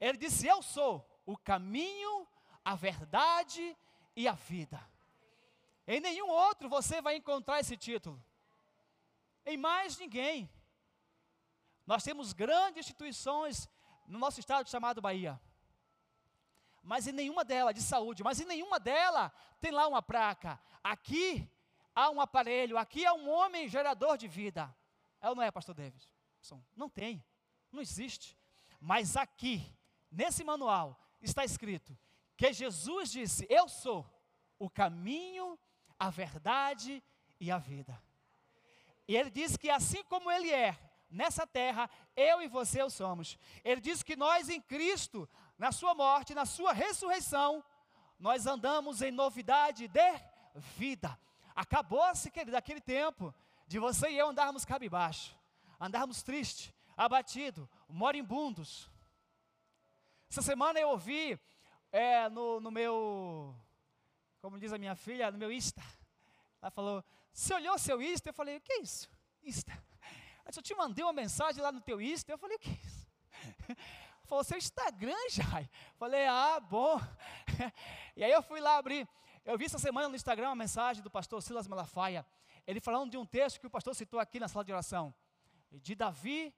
Ele 0.00 0.18
disse: 0.18 0.46
Eu 0.46 0.62
sou 0.62 1.06
o 1.24 1.36
caminho, 1.36 2.26
a 2.64 2.74
verdade 2.74 3.76
e 4.14 4.26
a 4.28 4.32
vida. 4.32 4.80
Em 5.86 6.00
nenhum 6.00 6.28
outro 6.28 6.68
você 6.68 7.00
vai 7.00 7.16
encontrar 7.16 7.60
esse 7.60 7.76
título. 7.76 8.22
Em 9.44 9.56
mais 9.56 9.96
ninguém. 9.98 10.50
Nós 11.86 12.02
temos 12.02 12.32
grandes 12.32 12.86
instituições 12.86 13.68
no 14.06 14.18
nosso 14.18 14.40
estado 14.40 14.68
chamado 14.68 15.00
Bahia 15.00 15.40
mas 16.86 17.08
em 17.08 17.12
nenhuma 17.12 17.44
delas, 17.44 17.74
de 17.74 17.82
saúde, 17.82 18.22
mas 18.22 18.40
em 18.40 18.44
nenhuma 18.44 18.78
delas 18.78 19.32
tem 19.60 19.72
lá 19.72 19.88
uma 19.88 20.00
placa. 20.00 20.58
Aqui 20.84 21.50
há 21.92 22.10
um 22.10 22.20
aparelho, 22.20 22.78
aqui 22.78 23.04
há 23.04 23.12
um 23.12 23.28
homem 23.28 23.68
gerador 23.68 24.16
de 24.16 24.28
vida. 24.28 24.72
É 25.20 25.28
ou 25.28 25.34
não 25.34 25.42
é, 25.42 25.50
pastor 25.50 25.74
David? 25.74 26.08
Não 26.76 26.88
tem, 26.88 27.24
não 27.76 27.82
existe. 27.82 28.36
Mas 28.80 29.16
aqui, 29.16 29.64
nesse 30.10 30.42
manual, 30.42 30.98
está 31.22 31.44
escrito 31.44 31.96
que 32.36 32.52
Jesus 32.52 33.10
disse: 33.10 33.46
Eu 33.48 33.68
sou 33.68 34.04
o 34.58 34.68
caminho, 34.68 35.58
a 35.98 36.10
verdade 36.10 37.02
e 37.38 37.50
a 37.50 37.58
vida. 37.58 38.00
E 39.06 39.16
ele 39.16 39.30
diz 39.30 39.56
que 39.56 39.70
assim 39.70 40.02
como 40.04 40.30
ele 40.30 40.52
é 40.52 40.76
nessa 41.08 41.46
terra, 41.46 41.88
eu 42.16 42.42
e 42.42 42.48
você 42.48 42.82
o 42.82 42.90
somos. 42.90 43.38
Ele 43.64 43.80
diz 43.80 44.02
que 44.02 44.16
nós 44.16 44.48
em 44.48 44.60
Cristo 44.60 45.28
na 45.56 45.72
sua 45.72 45.94
morte, 45.94 46.34
na 46.34 46.44
sua 46.44 46.72
ressurreição, 46.72 47.64
nós 48.18 48.46
andamos 48.46 49.00
em 49.00 49.10
novidade 49.10 49.88
de 49.88 50.20
vida. 50.76 51.18
Acabou-se, 51.54 52.30
querido, 52.30 52.56
aquele 52.56 52.80
tempo 52.80 53.34
de 53.66 53.78
você 53.78 54.10
e 54.10 54.18
eu 54.18 54.28
andarmos 54.28 54.64
cabibaixo, 54.64 55.34
andarmos 55.80 56.22
triste, 56.22 56.74
abatido, 56.96 57.68
moribundos. 57.88 58.90
Essa 60.30 60.42
semana 60.42 60.80
eu 60.80 60.88
ouvi 60.88 61.38
é, 61.92 62.28
no, 62.28 62.60
no 62.60 62.70
meu, 62.70 63.54
como 64.40 64.58
diz 64.58 64.72
a 64.72 64.78
minha 64.78 64.94
filha, 64.96 65.30
no 65.30 65.38
meu 65.38 65.52
Insta. 65.52 65.82
Ela 66.60 66.70
falou, 66.70 67.04
você 67.32 67.54
olhou 67.54 67.78
seu 67.78 68.00
Insta? 68.00 68.30
Eu 68.30 68.34
falei, 68.34 68.56
o 68.56 68.60
que 68.60 68.72
é 68.72 68.80
isso? 68.80 69.08
Insta. 69.42 69.72
Ela 70.44 70.52
eu 70.56 70.62
te 70.62 70.74
mandei 70.74 71.04
uma 71.04 71.12
mensagem 71.12 71.62
lá 71.62 71.70
no 71.70 71.80
teu 71.80 72.00
Insta. 72.00 72.32
Eu 72.32 72.38
falei, 72.38 72.56
o 72.56 72.60
que 72.60 72.70
é 72.70 72.72
isso? 72.72 73.06
Falou, 74.24 74.42
seu 74.42 74.58
Instagram, 74.58 75.16
Jai. 75.30 75.70
Falei, 75.96 76.26
ah, 76.26 76.58
bom. 76.58 77.00
e 78.16 78.24
aí 78.24 78.32
eu 78.32 78.42
fui 78.42 78.60
lá 78.60 78.76
abrir. 78.76 79.08
Eu 79.44 79.56
vi 79.56 79.66
essa 79.66 79.78
semana 79.78 80.08
no 80.08 80.16
Instagram 80.16 80.48
uma 80.48 80.56
mensagem 80.56 81.02
do 81.02 81.10
pastor 81.10 81.40
Silas 81.40 81.68
Malafaia. 81.68 82.26
Ele 82.66 82.80
falando 82.80 83.12
de 83.12 83.16
um 83.16 83.24
texto 83.24 83.60
que 83.60 83.66
o 83.66 83.70
pastor 83.70 83.94
citou 83.94 84.18
aqui 84.18 84.40
na 84.40 84.48
sala 84.48 84.64
de 84.64 84.72
oração. 84.72 85.14
De 85.70 85.94
Davi 85.94 86.52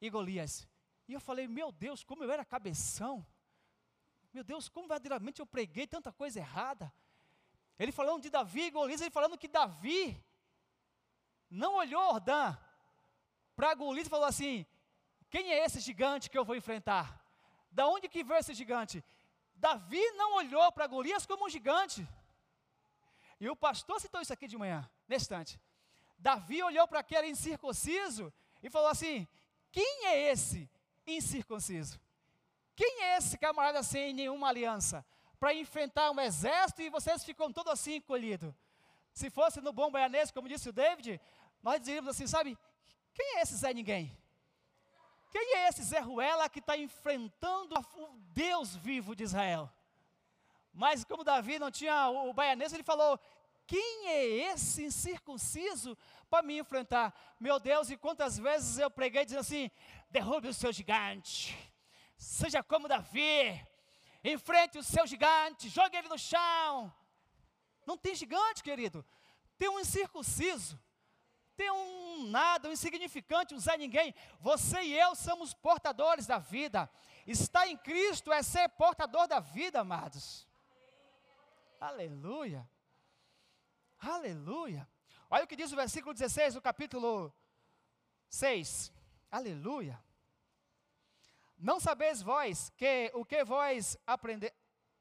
e 0.00 0.10
Golias. 0.10 0.68
E 1.08 1.12
eu 1.12 1.20
falei, 1.20 1.46
meu 1.46 1.70
Deus, 1.70 2.02
como 2.02 2.24
eu 2.24 2.30
era 2.30 2.44
cabeção. 2.44 3.24
Meu 4.32 4.44
Deus, 4.44 4.68
como 4.68 4.88
verdadeiramente 4.88 5.40
eu 5.40 5.46
preguei 5.46 5.86
tanta 5.86 6.12
coisa 6.12 6.38
errada. 6.38 6.92
Ele 7.78 7.92
falando 7.92 8.22
de 8.22 8.30
Davi 8.30 8.62
e 8.62 8.70
Golias, 8.70 9.00
ele 9.00 9.10
falando 9.10 9.38
que 9.38 9.48
Davi 9.48 10.22
não 11.48 11.76
olhou 11.76 12.02
Ordã 12.02 12.56
para 13.54 13.74
Golias 13.74 14.06
e 14.06 14.10
falou 14.10 14.26
assim: 14.26 14.66
quem 15.30 15.52
é 15.52 15.64
esse 15.64 15.80
gigante 15.80 16.28
que 16.30 16.38
eu 16.38 16.44
vou 16.44 16.56
enfrentar? 16.56 17.22
Da 17.70 17.86
onde 17.86 18.08
que 18.08 18.24
veio 18.24 18.38
esse 18.38 18.54
gigante? 18.54 19.04
Davi 19.54 20.02
não 20.12 20.36
olhou 20.36 20.70
para 20.72 20.86
Golias 20.86 21.26
como 21.26 21.46
um 21.46 21.48
gigante. 21.48 22.06
E 23.40 23.48
o 23.48 23.56
pastor 23.56 24.00
citou 24.00 24.20
isso 24.20 24.32
aqui 24.32 24.46
de 24.48 24.56
manhã, 24.56 24.88
nesse 25.08 25.24
instante. 25.24 25.60
Davi 26.18 26.62
olhou 26.62 26.86
para 26.88 27.00
aquele 27.00 27.28
incircunciso 27.28 28.32
e 28.62 28.70
falou 28.70 28.88
assim: 28.88 29.28
Quem 29.72 30.06
é 30.06 30.30
esse 30.30 30.68
incircunciso? 31.06 32.00
Quem 32.74 33.02
é 33.02 33.16
esse 33.16 33.38
camarada 33.38 33.82
sem 33.82 34.12
nenhuma 34.12 34.48
aliança? 34.48 35.04
Para 35.38 35.54
enfrentar 35.54 36.10
um 36.10 36.20
exército 36.20 36.82
e 36.82 36.90
vocês 36.90 37.24
ficam 37.24 37.52
todos 37.52 37.72
assim 37.72 37.96
encolhidos. 37.96 38.54
Se 39.12 39.30
fosse 39.30 39.60
no 39.60 39.72
bom 39.72 39.90
baianês, 39.90 40.30
como 40.30 40.48
disse 40.48 40.68
o 40.68 40.72
David, 40.72 41.20
nós 41.62 41.80
diríamos 41.80 42.10
assim: 42.10 42.26
sabe, 42.26 42.56
quem 43.14 43.38
é 43.38 43.42
esse 43.42 43.56
Zé 43.56 43.72
Ninguém? 43.72 44.16
Quem 45.30 45.56
é 45.56 45.68
esse 45.68 45.82
Zé 45.82 46.00
Ruela 46.00 46.48
que 46.48 46.60
está 46.60 46.76
enfrentando 46.76 47.74
o 47.78 48.08
Deus 48.32 48.76
vivo 48.76 49.14
de 49.14 49.24
Israel? 49.24 49.70
Mas 50.72 51.04
como 51.04 51.24
Davi 51.24 51.58
não 51.58 51.70
tinha 51.70 52.08
o 52.08 52.32
baianês, 52.32 52.72
ele 52.72 52.82
falou: 52.82 53.18
quem 53.66 54.08
é 54.08 54.24
esse 54.52 54.84
incircunciso 54.84 55.96
para 56.30 56.42
me 56.42 56.58
enfrentar? 56.58 57.14
Meu 57.38 57.58
Deus, 57.58 57.90
e 57.90 57.96
quantas 57.96 58.38
vezes 58.38 58.78
eu 58.78 58.90
preguei 58.90 59.24
dizendo 59.24 59.40
assim: 59.40 59.70
derrube 60.10 60.48
o 60.48 60.54
seu 60.54 60.72
gigante, 60.72 61.56
seja 62.16 62.62
como 62.62 62.88
Davi, 62.88 63.64
enfrente 64.22 64.78
o 64.78 64.82
seu 64.82 65.06
gigante, 65.06 65.68
jogue 65.68 65.96
ele 65.96 66.08
no 66.08 66.18
chão. 66.18 66.92
Não 67.86 67.96
tem 67.96 68.14
gigante, 68.14 68.62
querido, 68.62 69.04
tem 69.56 69.68
um 69.68 69.78
incircunciso, 69.78 70.78
tem 71.56 71.70
um 71.70 72.28
nada, 72.28 72.68
um 72.68 72.72
insignificante, 72.72 73.54
um 73.54 73.58
Zé 73.58 73.76
Ninguém. 73.76 74.14
Você 74.40 74.82
e 74.82 74.98
eu 74.98 75.14
somos 75.14 75.54
portadores 75.54 76.26
da 76.26 76.38
vida. 76.38 76.90
Estar 77.26 77.66
em 77.66 77.76
Cristo 77.76 78.32
é 78.32 78.42
ser 78.42 78.68
portador 78.70 79.26
da 79.26 79.40
vida, 79.40 79.80
amados. 79.80 80.46
Aleluia. 81.80 82.68
Aleluia. 83.98 84.88
Olha 85.28 85.44
o 85.44 85.46
que 85.46 85.56
diz 85.56 85.72
o 85.72 85.76
versículo 85.76 86.14
16 86.14 86.54
do 86.54 86.62
capítulo 86.62 87.34
6. 88.28 88.92
Aleluia. 89.30 90.00
Não 91.58 91.80
sabeis 91.80 92.22
vós 92.22 92.70
que 92.76 93.10
o 93.12 93.24
que 93.24 93.44
vós 93.44 93.98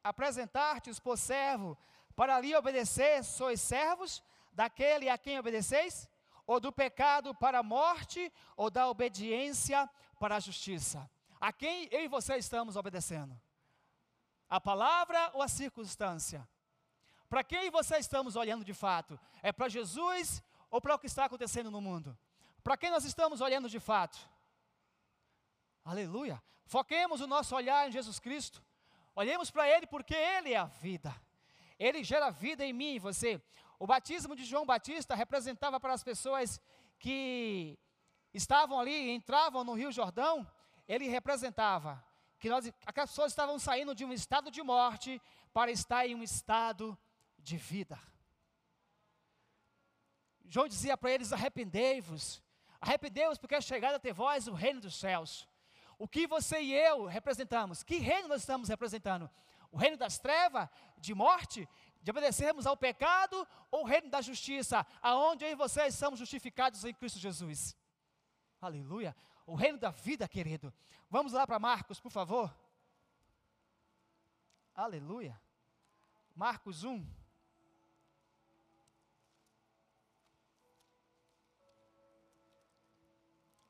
apresentastes 0.03 0.99
por 0.99 1.17
servo 1.17 1.77
para 2.15 2.39
lhe 2.39 2.55
obedecer, 2.55 3.23
sois 3.23 3.61
servos 3.61 4.23
daquele 4.51 5.09
a 5.09 5.17
quem 5.17 5.37
obedeceis? 5.37 6.09
Ou 6.47 6.59
do 6.59 6.71
pecado 6.71 7.35
para 7.35 7.59
a 7.59 7.63
morte, 7.63 8.31
ou 8.55 8.69
da 8.69 8.87
obediência 8.87 9.89
para 10.19 10.37
a 10.37 10.39
justiça? 10.39 11.09
A 11.39 11.51
quem 11.53 11.87
eu 11.91 12.01
e 12.01 12.07
você 12.07 12.35
estamos 12.37 12.75
obedecendo? 12.75 13.39
A 14.49 14.59
palavra 14.61 15.31
ou 15.33 15.41
a 15.41 15.47
circunstância? 15.47 16.47
Para 17.29 17.43
quem 17.43 17.69
você 17.69 17.97
estamos 17.97 18.35
olhando 18.35 18.63
de 18.63 18.73
fato? 18.73 19.19
É 19.41 19.51
para 19.51 19.67
Jesus 19.69 20.43
ou 20.69 20.79
para 20.79 20.95
o 20.95 20.99
que 20.99 21.07
está 21.07 21.25
acontecendo 21.25 21.71
no 21.71 21.81
mundo? 21.81 22.17
Para 22.63 22.77
quem 22.77 22.89
nós 22.89 23.05
estamos 23.05 23.41
olhando 23.41 23.69
de 23.69 23.79
fato? 23.79 24.17
Aleluia. 25.83 26.41
Foquemos 26.65 27.21
o 27.21 27.27
nosso 27.27 27.55
olhar 27.55 27.87
em 27.87 27.91
Jesus 27.91 28.19
Cristo. 28.19 28.63
Olhemos 29.15 29.51
para 29.51 29.67
Ele 29.67 29.85
porque 29.85 30.15
Ele 30.15 30.53
é 30.53 30.57
a 30.57 30.65
vida. 30.65 31.15
Ele 31.77 32.03
gera 32.03 32.29
vida 32.29 32.65
em 32.65 32.73
mim 32.73 32.95
e 32.95 32.99
você. 32.99 33.41
O 33.77 33.85
batismo 33.85 34.35
de 34.35 34.45
João 34.45 34.65
Batista 34.65 35.15
representava 35.15 35.79
para 35.79 35.93
as 35.93 36.03
pessoas 36.03 36.61
que 36.97 37.77
estavam 38.33 38.79
ali, 38.79 39.11
entravam 39.11 39.63
no 39.63 39.73
Rio 39.73 39.91
Jordão, 39.91 40.47
ele 40.87 41.07
representava 41.07 42.03
que 42.39 42.49
nós, 42.49 42.71
aquelas 42.85 43.09
pessoas 43.09 43.31
estavam 43.31 43.57
saindo 43.57 43.95
de 43.95 44.05
um 44.05 44.13
estado 44.13 44.51
de 44.51 44.61
morte 44.61 45.21
para 45.53 45.71
estar 45.71 46.07
em 46.07 46.15
um 46.15 46.23
estado 46.23 46.97
de 47.45 47.57
vida. 47.57 47.97
João 50.43 50.67
dizia 50.67 50.97
para 50.97 51.11
eles: 51.11 51.31
arrependei-vos, 51.31 52.43
arrependei-vos, 52.81 53.37
porque 53.37 53.55
é 53.55 53.61
chegado 53.61 53.95
até 53.95 54.11
vós 54.11 54.47
o 54.47 54.53
reino 54.53 54.81
dos 54.81 54.95
céus. 54.95 55.47
O 55.97 56.07
que 56.07 56.27
você 56.27 56.59
e 56.59 56.73
eu 56.73 57.05
representamos? 57.05 57.83
Que 57.83 57.97
reino 57.97 58.27
nós 58.27 58.41
estamos 58.41 58.67
representando? 58.67 59.29
O 59.71 59.77
reino 59.77 59.95
das 59.95 60.17
trevas, 60.17 60.67
de 60.97 61.13
morte, 61.13 61.69
de 62.01 62.11
obedecermos 62.11 62.65
ao 62.65 62.75
pecado, 62.75 63.47
ou 63.71 63.83
o 63.83 63.85
reino 63.85 64.09
da 64.09 64.21
justiça, 64.21 64.85
aonde 65.01 65.45
eu 65.45 65.51
e 65.51 65.55
vocês 65.55 65.95
somos 65.95 66.19
justificados 66.19 66.83
em 66.83 66.93
Cristo 66.93 67.19
Jesus? 67.19 67.77
Aleluia. 68.59 69.15
O 69.45 69.55
reino 69.55 69.77
da 69.77 69.91
vida, 69.91 70.27
querido. 70.27 70.73
Vamos 71.09 71.31
lá 71.31 71.45
para 71.45 71.59
Marcos, 71.59 71.99
por 71.99 72.11
favor. 72.11 72.53
Aleluia. 74.73 75.39
Marcos 76.35 76.83
1. 76.83 77.24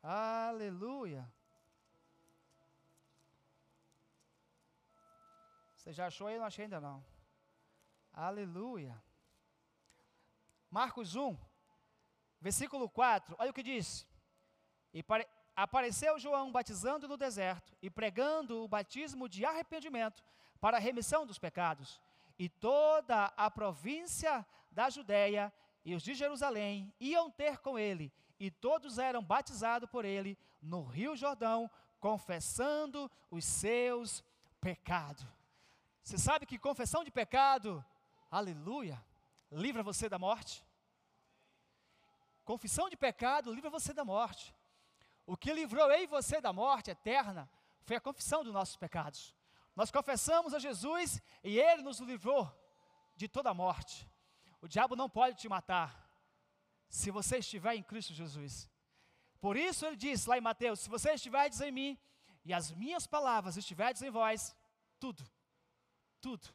Aleluia. 0.07 1.27
Você 5.75 5.91
já 5.91 6.05
achou 6.05 6.27
aí? 6.27 6.37
Não 6.37 6.45
achei 6.45 6.65
ainda 6.65 6.79
não. 6.79 7.03
Aleluia. 8.13 9.01
Marcos 10.69 11.15
1, 11.15 11.35
versículo 12.39 12.87
4, 12.87 13.35
olha 13.39 13.49
o 13.49 13.53
que 13.53 13.63
diz. 13.63 14.05
E 14.93 15.01
pare, 15.01 15.27
apareceu 15.55 16.19
João 16.19 16.51
batizando 16.51 17.07
no 17.07 17.17
deserto 17.17 17.75
e 17.81 17.89
pregando 17.89 18.63
o 18.63 18.67
batismo 18.67 19.27
de 19.27 19.43
arrependimento 19.43 20.23
para 20.61 20.77
a 20.77 20.79
remissão 20.79 21.25
dos 21.25 21.39
pecados. 21.39 21.99
E 22.37 22.47
toda 22.47 23.33
a 23.35 23.49
província 23.49 24.45
da 24.69 24.87
Judéia 24.87 25.51
e 25.83 25.95
os 25.95 26.03
de 26.03 26.13
Jerusalém 26.13 26.93
iam 26.99 27.31
ter 27.31 27.57
com 27.57 27.79
ele, 27.79 28.13
e 28.39 28.51
todos 28.51 28.97
eram 28.97 29.23
batizados 29.23 29.89
por 29.89 30.05
ele 30.05 30.37
no 30.61 30.83
Rio 30.83 31.15
Jordão, 31.15 31.69
confessando 31.99 33.09
os 33.31 33.45
seus 33.45 34.23
pecados. 34.59 35.25
Você 36.03 36.17
sabe 36.17 36.45
que 36.45 36.59
confissão 36.59 37.03
de 37.03 37.11
pecado, 37.11 37.83
aleluia, 38.29 39.03
livra 39.51 39.81
você 39.81 40.07
da 40.07 40.19
morte? 40.19 40.65
Confissão 42.43 42.89
de 42.89 42.95
pecado 42.95 43.51
livra 43.51 43.69
você 43.69 43.93
da 43.93 44.05
morte. 44.05 44.53
O 45.25 45.35
que 45.35 45.51
livrou 45.51 45.91
eu 45.91 46.03
e 46.03 46.07
você 46.07 46.39
da 46.39 46.53
morte 46.53 46.91
eterna 46.91 47.49
foi 47.83 47.95
a 47.95 48.01
confissão 48.01 48.43
dos 48.43 48.53
nossos 48.53 48.75
pecados. 48.75 49.33
Nós 49.75 49.89
confessamos 49.89 50.53
a 50.53 50.59
Jesus 50.59 51.21
e 51.43 51.59
Ele 51.59 51.81
nos 51.81 51.99
livrou 51.99 52.49
de 53.15 53.27
toda 53.27 53.49
a 53.49 53.53
morte. 53.53 54.07
O 54.61 54.67
diabo 54.67 54.95
não 54.95 55.09
pode 55.09 55.37
te 55.37 55.49
matar 55.49 56.04
se 56.89 57.11
você 57.11 57.37
estiver 57.37 57.75
em 57.75 57.83
Cristo 57.83 58.13
Jesus. 58.13 58.69
Por 59.39 59.57
isso 59.57 59.85
ele 59.85 59.95
diz 59.95 60.25
lá 60.25 60.37
em 60.37 60.41
Mateus: 60.41 60.79
se 60.79 60.89
você 60.89 61.11
estiveres 61.13 61.61
em 61.61 61.71
mim 61.71 61.99
e 62.43 62.53
as 62.53 62.71
minhas 62.71 63.05
palavras 63.07 63.57
estiverem 63.57 64.07
em 64.07 64.11
vós, 64.11 64.55
tudo, 64.99 65.23
tudo. 66.21 66.47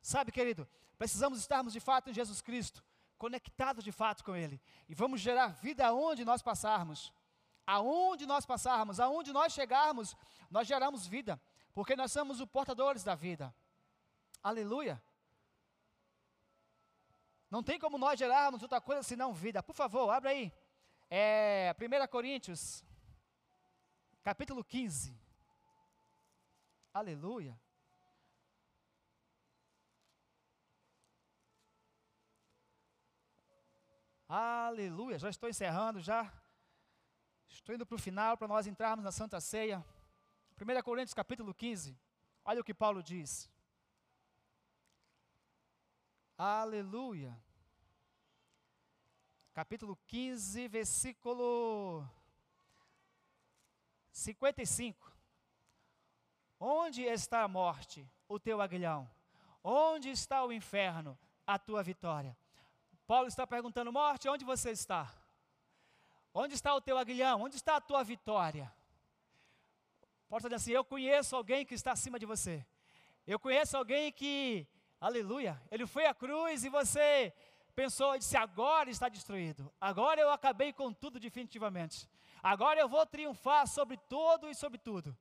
Sabe, 0.00 0.30
querido, 0.30 0.68
precisamos 0.98 1.38
estarmos 1.38 1.72
de 1.72 1.80
fato 1.80 2.10
em 2.10 2.14
Jesus 2.14 2.40
Cristo, 2.42 2.84
conectados 3.16 3.82
de 3.82 3.90
fato 3.92 4.22
com 4.22 4.36
Ele, 4.36 4.60
e 4.88 4.94
vamos 4.94 5.20
gerar 5.20 5.48
vida 5.48 5.86
aonde 5.86 6.24
nós 6.24 6.42
passarmos. 6.42 7.12
Aonde 7.66 8.26
nós 8.26 8.44
passarmos, 8.44 9.00
aonde 9.00 9.32
nós 9.32 9.54
chegarmos, 9.54 10.14
nós 10.50 10.66
geramos 10.66 11.06
vida, 11.06 11.40
porque 11.72 11.96
nós 11.96 12.12
somos 12.12 12.38
os 12.38 12.46
portadores 12.46 13.02
da 13.02 13.14
vida. 13.14 13.54
Aleluia. 14.42 15.02
Não 17.54 17.62
tem 17.62 17.78
como 17.78 17.96
nós 17.96 18.18
gerarmos 18.18 18.62
outra 18.62 18.80
coisa 18.80 19.04
senão 19.04 19.32
vida. 19.32 19.62
Por 19.62 19.76
favor, 19.76 20.10
abre 20.10 20.28
aí. 20.28 20.52
É 21.08 21.72
1 21.78 22.08
Coríntios, 22.08 22.84
capítulo 24.24 24.64
15. 24.64 25.16
Aleluia. 26.92 27.56
Aleluia. 34.28 35.16
Já 35.16 35.30
estou 35.30 35.48
encerrando, 35.48 36.00
já. 36.00 36.32
Estou 37.48 37.72
indo 37.72 37.86
para 37.86 37.94
o 37.94 38.00
final 38.00 38.36
para 38.36 38.48
nós 38.48 38.66
entrarmos 38.66 39.04
na 39.04 39.12
Santa 39.12 39.40
Ceia. 39.40 39.78
1 40.60 40.82
Coríntios 40.82 41.14
capítulo 41.14 41.54
15. 41.54 41.96
Olha 42.44 42.60
o 42.60 42.64
que 42.64 42.74
Paulo 42.74 43.00
diz. 43.00 43.48
Aleluia. 46.36 47.43
Capítulo 49.54 49.96
15, 50.08 50.66
versículo 50.66 52.04
55. 54.10 55.16
Onde 56.58 57.04
está 57.04 57.44
a 57.44 57.46
morte, 57.46 58.04
o 58.26 58.40
teu 58.40 58.60
aguilhão? 58.60 59.08
Onde 59.62 60.10
está 60.10 60.44
o 60.44 60.52
inferno, 60.52 61.16
a 61.46 61.56
tua 61.56 61.84
vitória? 61.84 62.36
Paulo 63.06 63.28
está 63.28 63.46
perguntando: 63.46 63.92
morte, 63.92 64.28
onde 64.28 64.44
você 64.44 64.72
está? 64.72 65.08
Onde 66.34 66.54
está 66.54 66.74
o 66.74 66.80
teu 66.80 66.98
aguilhão? 66.98 67.42
Onde 67.42 67.54
está 67.54 67.76
a 67.76 67.80
tua 67.80 68.02
vitória? 68.02 68.74
Paulo 70.28 70.38
está 70.44 70.48
dizendo 70.48 70.54
assim: 70.56 70.72
eu 70.72 70.84
conheço 70.84 71.36
alguém 71.36 71.64
que 71.64 71.74
está 71.74 71.92
acima 71.92 72.18
de 72.18 72.26
você. 72.26 72.66
Eu 73.24 73.38
conheço 73.38 73.76
alguém 73.76 74.10
que 74.10 74.66
Aleluia. 75.04 75.60
Ele 75.70 75.86
foi 75.86 76.06
à 76.06 76.14
cruz 76.14 76.64
e 76.64 76.70
você 76.70 77.30
pensou 77.74 78.14
e 78.14 78.18
disse: 78.18 78.36
agora 78.36 78.90
está 78.90 79.08
destruído. 79.08 79.72
Agora 79.80 80.20
eu 80.20 80.30
acabei 80.30 80.72
com 80.72 80.92
tudo 80.92 81.18
definitivamente. 81.20 82.08
Agora 82.42 82.80
eu 82.80 82.88
vou 82.88 83.04
triunfar 83.06 83.66
sobre 83.66 83.96
todo 83.96 84.48
e 84.48 84.54
sobre 84.54 84.78
tudo. 84.78 85.16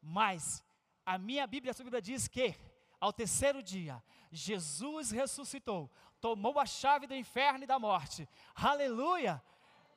Mas 0.00 0.62
a 1.04 1.18
minha 1.18 1.46
Bíblia, 1.46 1.70
a 1.70 1.74
sua 1.74 1.84
Bíblia 1.84 2.02
diz 2.02 2.28
que 2.28 2.54
ao 3.00 3.12
terceiro 3.12 3.62
dia, 3.62 4.02
Jesus 4.30 5.10
ressuscitou, 5.10 5.90
tomou 6.20 6.58
a 6.58 6.66
chave 6.66 7.06
do 7.06 7.14
inferno 7.14 7.64
e 7.64 7.66
da 7.66 7.78
morte. 7.78 8.28
Aleluia! 8.54 9.42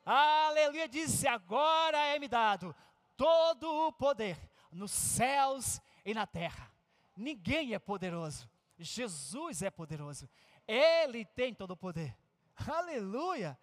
Aleluia! 0.04 0.88
Disse: 0.88 1.26
agora 1.26 1.98
é-me 1.98 2.28
dado 2.28 2.74
todo 3.16 3.86
o 3.86 3.92
poder 3.92 4.38
nos 4.70 4.90
céus 4.90 5.80
e 6.04 6.12
na 6.14 6.26
terra. 6.26 6.70
Ninguém 7.16 7.74
é 7.74 7.78
poderoso 7.78 8.48
Jesus 8.78 9.62
é 9.62 9.70
poderoso. 9.70 10.28
Ele 10.68 11.24
tem 11.24 11.54
todo 11.54 11.70
o 11.70 11.76
poder. 11.76 12.14
Aleluia! 12.70 13.58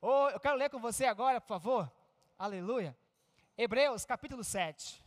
Oh, 0.00 0.28
eu 0.28 0.38
quero 0.38 0.56
ler 0.56 0.70
com 0.70 0.78
você 0.78 1.04
agora, 1.04 1.40
por 1.40 1.48
favor. 1.48 1.92
Aleluia. 2.38 2.96
Hebreus 3.58 4.04
capítulo 4.04 4.44
7. 4.44 5.02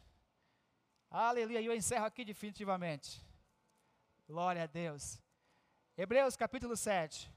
Aleluia. 1.10 1.62
E 1.62 1.66
eu 1.66 1.74
encerro 1.74 2.06
aqui 2.06 2.26
definitivamente. 2.26 3.26
Glória 4.28 4.64
a 4.64 4.66
Deus. 4.66 5.22
Hebreus 5.98 6.36
capítulo 6.36 6.76
7. 6.76 7.32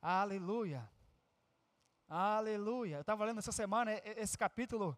Aleluia. 0.00 0.88
Aleluia. 2.08 2.96
Eu 2.96 3.00
estava 3.00 3.24
lendo 3.24 3.38
essa 3.38 3.52
semana 3.52 3.92
esse 4.04 4.38
capítulo 4.38 4.96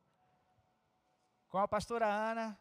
com 1.48 1.58
a 1.58 1.68
pastora 1.68 2.06
Ana. 2.06 2.58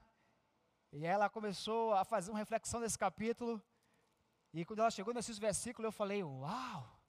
E 0.92 1.06
ela 1.06 1.30
começou 1.30 1.94
a 1.94 2.04
fazer 2.06 2.32
uma 2.32 2.40
reflexão 2.40 2.80
desse 2.82 2.98
capítulo. 2.98 3.62
E 4.54 4.66
quando 4.66 4.80
ela 4.80 4.92
chegou 4.92 5.14
nesses 5.14 5.38
versículos, 5.38 5.88
eu 5.88 5.92
falei: 5.92 6.24
Uau! 6.24 7.02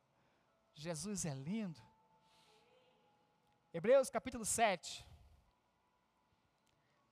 Jesus 0.74 1.24
é 1.24 1.34
lindo. 1.34 1.80
Hebreus 3.72 4.10
capítulo 4.10 4.44
7, 4.44 5.04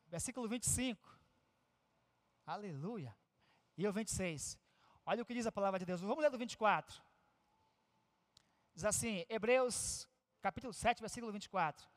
versículo 0.08 0.48
25. 0.48 1.18
Aleluia. 2.46 3.16
E 3.76 3.86
o 3.86 3.92
26. 3.92 4.58
Olha 5.06 5.22
o 5.22 5.26
que 5.26 5.34
diz 5.34 5.46
a 5.46 5.52
palavra 5.52 5.78
de 5.78 5.86
Deus. 5.86 6.00
Vamos 6.00 6.22
ler 6.22 6.30
do 6.30 6.38
24. 6.38 7.02
Diz 8.74 8.84
assim, 8.84 9.24
Hebreus 9.28 10.08
capítulo 10.40 10.72
7, 10.72 11.00
versículo 11.00 11.32
24. 11.32 11.88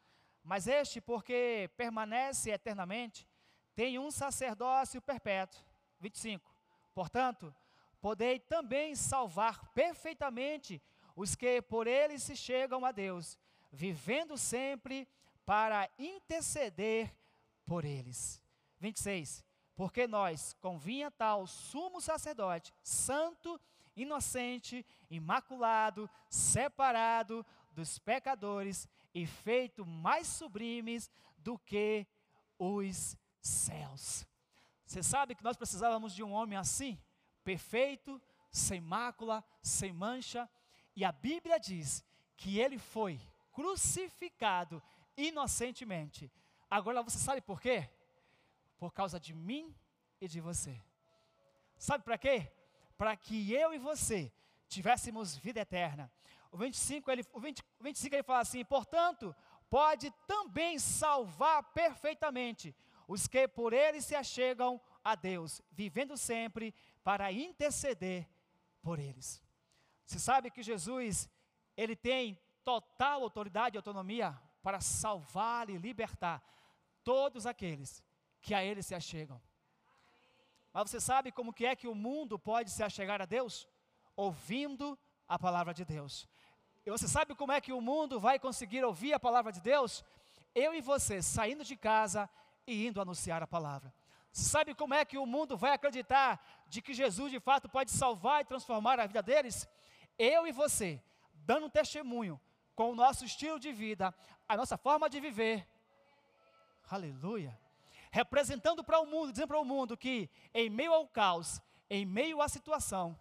Mas 0.44 0.68
este, 0.68 1.00
porque 1.00 1.70
permanece 1.78 2.52
eternamente, 2.52 3.28
tem 3.76 3.98
um 3.98 4.12
sacerdócio 4.12 5.02
perpétuo. 5.02 5.62
25. 6.00 6.54
Portanto, 6.94 7.54
podei 8.04 8.38
também 8.38 8.96
salvar 8.96 9.72
perfeitamente 9.72 10.82
os 11.16 11.36
que 11.36 11.62
por 11.62 11.88
ele 11.88 12.20
se 12.20 12.36
chegam 12.36 12.84
a 12.84 12.92
Deus, 12.92 13.40
vivendo 13.72 14.38
sempre 14.38 15.08
para 15.46 15.90
interceder 15.98 17.16
por 17.66 17.86
eles. 17.86 18.42
26. 18.82 19.42
Porque 19.74 20.06
nós 20.06 20.52
convinha 20.60 21.10
tal 21.10 21.48
sumo 21.48 22.02
sacerdote, 22.02 22.74
santo, 22.84 23.58
inocente, 23.96 24.86
imaculado, 25.10 26.10
separado 26.30 27.46
dos 27.72 28.00
pecadores 28.00 28.86
e 29.14 29.26
feito 29.26 29.86
mais 29.86 30.28
sublimes 30.28 31.10
do 31.38 31.58
que 31.58 32.06
os 32.60 33.16
céus. 33.40 34.28
Você 34.86 35.02
sabe 35.02 35.36
que 35.36 35.44
nós 35.44 35.56
precisávamos 35.56 36.14
de 36.14 36.22
um 36.22 36.34
homem 36.34 36.58
assim, 36.58 37.00
perfeito, 37.44 38.22
sem 38.52 38.80
mácula, 38.80 39.44
sem 39.62 39.92
mancha, 39.92 40.50
e 40.96 41.04
a 41.04 41.12
Bíblia 41.12 41.60
diz 41.60 42.04
que 42.38 42.60
ele 42.60 42.78
foi 42.78 43.20
crucificado 43.52 44.82
inocentemente. 45.18 46.32
Agora 46.70 47.02
você 47.02 47.18
sabe 47.18 47.42
por 47.42 47.62
quê? 47.62 47.90
Por 48.78 48.94
causa 48.94 49.20
de 49.20 49.34
mim 49.34 49.76
e 50.20 50.28
de 50.28 50.40
você. 50.40 50.80
Sabe 51.78 52.04
para 52.04 52.18
quê? 52.18 52.52
Para 52.98 53.16
que 53.16 53.52
eu 53.54 53.74
e 53.74 53.78
você 53.78 54.32
tivéssemos 54.68 55.36
vida 55.36 55.60
eterna. 55.60 56.12
O 56.52 56.58
25 56.58 57.12
ele, 57.12 57.26
o 57.34 57.40
20, 57.40 57.62
o 57.80 57.84
25 57.84 58.16
ele 58.16 58.24
fala 58.24 58.40
assim: 58.40 58.64
portanto, 58.64 59.36
pode 59.70 60.12
também 60.28 60.78
salvar 60.80 61.64
perfeitamente 61.74 62.76
os 63.08 63.28
que 63.28 63.48
por 63.48 63.74
ele 63.74 64.02
se 64.02 64.16
achegam 64.16 64.80
a 65.04 65.16
Deus, 65.16 65.62
vivendo 65.72 66.16
sempre 66.16 66.74
para 67.04 67.32
interceder 67.32 68.28
por 68.82 69.00
eles. 69.00 69.44
Você 70.06 70.20
sabe 70.20 70.50
que 70.52 70.64
Jesus, 70.64 71.30
ele 71.76 71.96
tem 71.96 72.40
total 72.64 73.24
autoridade 73.24 73.76
e 73.76 73.80
autonomia 73.80 74.40
para 74.62 74.80
salvar 74.80 75.70
e 75.70 75.78
libertar 75.78 76.42
todos 77.04 77.46
aqueles 77.46 78.04
que 78.42 78.54
a 78.54 78.64
ele 78.64 78.82
se 78.82 78.96
achegam. 78.96 79.42
Mas 80.72 80.90
você 80.90 81.00
sabe 81.00 81.32
como 81.32 81.54
que 81.54 81.66
é 81.66 81.76
que 81.76 81.88
o 81.88 81.96
mundo 81.96 82.40
pode 82.40 82.72
se 82.72 82.84
achegar 82.84 83.22
a 83.22 83.26
Deus? 83.26 83.68
Ouvindo 84.16 84.98
a 85.28 85.38
palavra 85.38 85.74
de 85.74 85.86
Deus. 85.86 86.28
E 86.86 86.90
você 86.90 87.08
sabe 87.08 87.36
como 87.36 87.52
é 87.52 87.62
que 87.62 87.72
o 87.72 87.80
mundo 87.82 88.20
vai 88.20 88.40
conseguir 88.40 88.84
ouvir 88.84 89.14
a 89.14 89.20
palavra 89.20 89.52
de 89.52 89.62
Deus? 89.62 90.04
Eu 90.54 90.74
e 90.74 90.82
você 90.82 91.22
saindo 91.22 91.64
de 91.64 91.76
casa 91.76 92.30
e 92.66 92.86
indo 92.88 93.00
anunciar 93.00 93.42
a 93.42 93.48
palavra. 93.48 93.94
Sabe 94.34 94.76
como 94.76 94.94
é 94.94 95.06
que 95.06 95.18
o 95.18 95.26
mundo 95.26 95.56
vai 95.56 95.72
acreditar 95.72 96.44
de 96.68 96.82
que 96.82 96.94
Jesus 96.94 97.32
de 97.32 97.40
fato 97.40 97.70
pode 97.70 97.92
salvar 97.92 98.42
e 98.42 98.46
transformar 98.46 99.00
a 99.00 99.08
vida 99.08 99.24
deles? 99.24 99.70
eu 100.18 100.48
e 100.48 100.52
você, 100.52 101.02
dando 101.34 101.70
testemunho 101.70 102.40
com 102.76 102.92
o 102.92 102.96
nosso 102.96 103.26
estilo 103.26 103.60
de 103.60 103.72
vida, 103.72 104.14
a 104.48 104.58
nossa 104.58 104.78
forma 104.78 105.10
de 105.10 105.20
viver. 105.20 105.68
Aleluia. 106.90 107.58
Representando 108.12 108.84
para 108.84 109.00
o 109.00 109.06
mundo, 109.06 109.32
dizendo 109.32 109.48
para 109.48 109.60
o 109.60 109.66
mundo 109.66 109.98
que 109.98 110.30
em 110.54 110.70
meio 110.70 110.94
ao 110.94 111.08
caos, 111.08 111.62
em 111.90 112.06
meio 112.06 112.42
à 112.42 112.48
situação, 112.48 113.18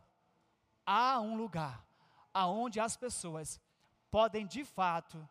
há 0.84 1.20
um 1.20 1.36
lugar 1.36 1.86
aonde 2.32 2.80
as 2.80 2.96
pessoas 2.96 3.60
podem 4.10 4.46
de 4.46 4.64
fato 4.64 5.26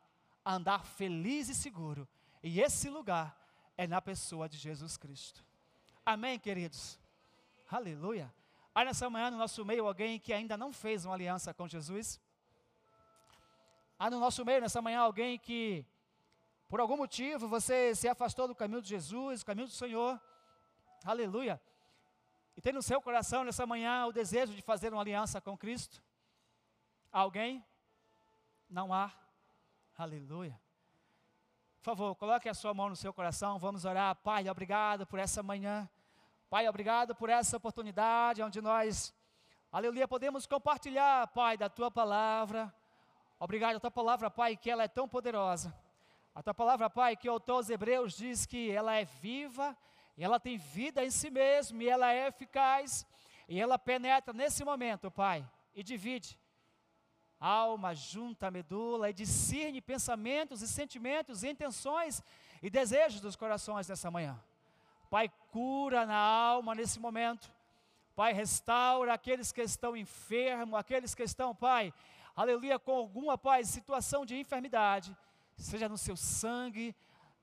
andar 0.45 0.85
feliz 0.85 1.49
e 1.49 1.55
seguro. 1.55 2.07
E 2.41 2.59
esse 2.59 2.89
lugar 2.89 3.37
é 3.77 3.85
na 3.85 4.01
pessoa 4.01 4.49
de 4.49 4.57
Jesus 4.57 4.97
Cristo. 4.97 5.45
Amém, 6.05 6.39
queridos? 6.39 6.99
Aleluia. 7.69 8.33
Há 8.73 8.85
nessa 8.85 9.07
manhã 9.09 9.29
no 9.29 9.37
nosso 9.37 9.63
meio 9.63 9.85
alguém 9.85 10.19
que 10.19 10.33
ainda 10.33 10.57
não 10.57 10.73
fez 10.73 11.05
uma 11.05 11.13
aliança 11.13 11.53
com 11.53 11.67
Jesus? 11.67 12.19
Há 13.99 14.09
no 14.09 14.19
nosso 14.19 14.43
meio 14.43 14.61
nessa 14.61 14.81
manhã 14.81 15.01
alguém 15.01 15.37
que, 15.37 15.85
por 16.67 16.79
algum 16.79 16.97
motivo, 16.97 17.47
você 17.47 17.93
se 17.93 18.07
afastou 18.07 18.47
do 18.47 18.55
caminho 18.55 18.81
de 18.81 18.89
Jesus, 18.89 19.41
do 19.41 19.45
caminho 19.45 19.67
do 19.67 19.73
Senhor? 19.73 20.19
Aleluia. 21.03 21.61
E 22.55 22.61
tem 22.61 22.73
no 22.73 22.81
seu 22.81 23.01
coração 23.01 23.43
nessa 23.43 23.65
manhã 23.65 24.05
o 24.05 24.11
desejo 24.11 24.53
de 24.53 24.61
fazer 24.61 24.91
uma 24.91 25.01
aliança 25.01 25.39
com 25.41 25.57
Cristo? 25.57 26.01
Alguém? 27.11 27.63
Não 28.69 28.93
há. 28.93 29.11
Aleluia. 29.97 30.59
Por 31.81 31.85
favor, 31.85 32.13
coloque 32.13 32.47
a 32.47 32.53
sua 32.53 32.75
mão 32.75 32.89
no 32.89 32.95
seu 32.95 33.11
coração, 33.11 33.57
vamos 33.57 33.85
orar. 33.85 34.15
Pai, 34.17 34.47
obrigado 34.47 35.03
por 35.03 35.17
essa 35.17 35.41
manhã. 35.41 35.89
Pai, 36.47 36.69
obrigado 36.69 37.15
por 37.15 37.27
essa 37.27 37.57
oportunidade 37.57 38.43
onde 38.43 38.61
nós, 38.61 39.11
aleluia, 39.71 40.07
podemos 40.07 40.45
compartilhar, 40.45 41.25
Pai, 41.29 41.57
da 41.57 41.69
tua 41.69 41.89
palavra. 41.89 42.71
Obrigado, 43.39 43.77
a 43.77 43.79
tua 43.79 43.89
palavra, 43.89 44.29
Pai, 44.29 44.55
que 44.55 44.69
ela 44.69 44.83
é 44.83 44.87
tão 44.87 45.09
poderosa. 45.09 45.75
A 46.35 46.43
tua 46.43 46.53
palavra, 46.53 46.87
Pai, 46.87 47.15
que 47.15 47.27
o 47.27 47.31
autor 47.31 47.53
aos 47.53 47.69
Hebreus 47.71 48.13
diz 48.13 48.45
que 48.45 48.69
ela 48.69 48.93
é 48.93 49.05
viva, 49.05 49.75
e 50.15 50.23
ela 50.23 50.39
tem 50.39 50.59
vida 50.59 51.03
em 51.03 51.09
si 51.09 51.31
mesma, 51.31 51.81
e 51.81 51.89
ela 51.89 52.13
é 52.13 52.27
eficaz, 52.27 53.07
e 53.47 53.59
ela 53.59 53.79
penetra 53.79 54.31
nesse 54.35 54.63
momento, 54.63 55.09
Pai, 55.09 55.43
e 55.73 55.81
divide 55.81 56.37
alma, 57.41 57.95
junta 57.95 58.51
medula, 58.51 59.09
e 59.09 59.13
discerne 59.13 59.81
pensamentos 59.81 60.61
e 60.61 60.67
sentimentos, 60.67 61.43
e 61.43 61.49
intenções 61.49 62.23
e 62.61 62.69
desejos 62.69 63.19
dos 63.19 63.35
corações 63.35 63.87
nessa 63.87 64.11
manhã. 64.11 64.39
Pai, 65.09 65.29
cura 65.51 66.05
na 66.05 66.15
alma 66.15 66.75
nesse 66.75 66.99
momento. 66.99 67.51
Pai, 68.15 68.31
restaura 68.31 69.13
aqueles 69.13 69.51
que 69.51 69.61
estão 69.61 69.97
enfermos, 69.97 70.79
aqueles 70.79 71.15
que 71.15 71.23
estão, 71.23 71.55
Pai, 71.55 71.91
aleluia, 72.35 72.77
com 72.77 72.91
alguma, 72.91 73.37
Pai, 73.37 73.63
situação 73.63 74.25
de 74.25 74.37
enfermidade, 74.37 75.17
seja 75.57 75.89
no 75.89 75.97
seu 75.97 76.15
sangue, 76.15 76.95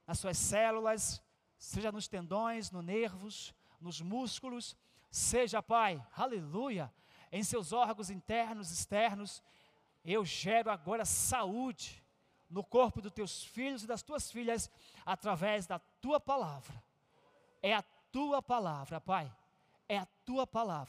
nas 0.07 0.19
suas 0.19 0.37
células, 0.37 1.21
seja 1.57 1.91
nos 1.91 2.07
tendões, 2.07 2.71
nos 2.71 2.83
nervos, 2.83 3.53
nos 3.81 3.99
músculos, 3.99 4.77
seja, 5.11 5.61
Pai, 5.61 6.01
aleluia, 6.15 6.91
em 7.31 7.43
seus 7.43 7.73
órgãos 7.73 8.09
internos, 8.09 8.71
externos, 8.71 9.43
eu 10.13 10.25
gero 10.25 10.71
agora 10.71 11.05
saúde 11.05 12.03
no 12.49 12.63
corpo 12.63 13.01
dos 13.01 13.11
teus 13.11 13.43
filhos 13.43 13.83
e 13.83 13.87
das 13.87 14.01
tuas 14.01 14.31
filhas, 14.31 14.69
através 15.05 15.67
da 15.67 15.77
tua 15.77 16.19
palavra. 16.19 16.81
É 17.61 17.73
a 17.73 17.83
tua 18.11 18.41
palavra, 18.41 18.99
Pai. 18.99 19.31
É 19.87 19.97
a 19.97 20.07
tua 20.25 20.47
palavra. 20.47 20.87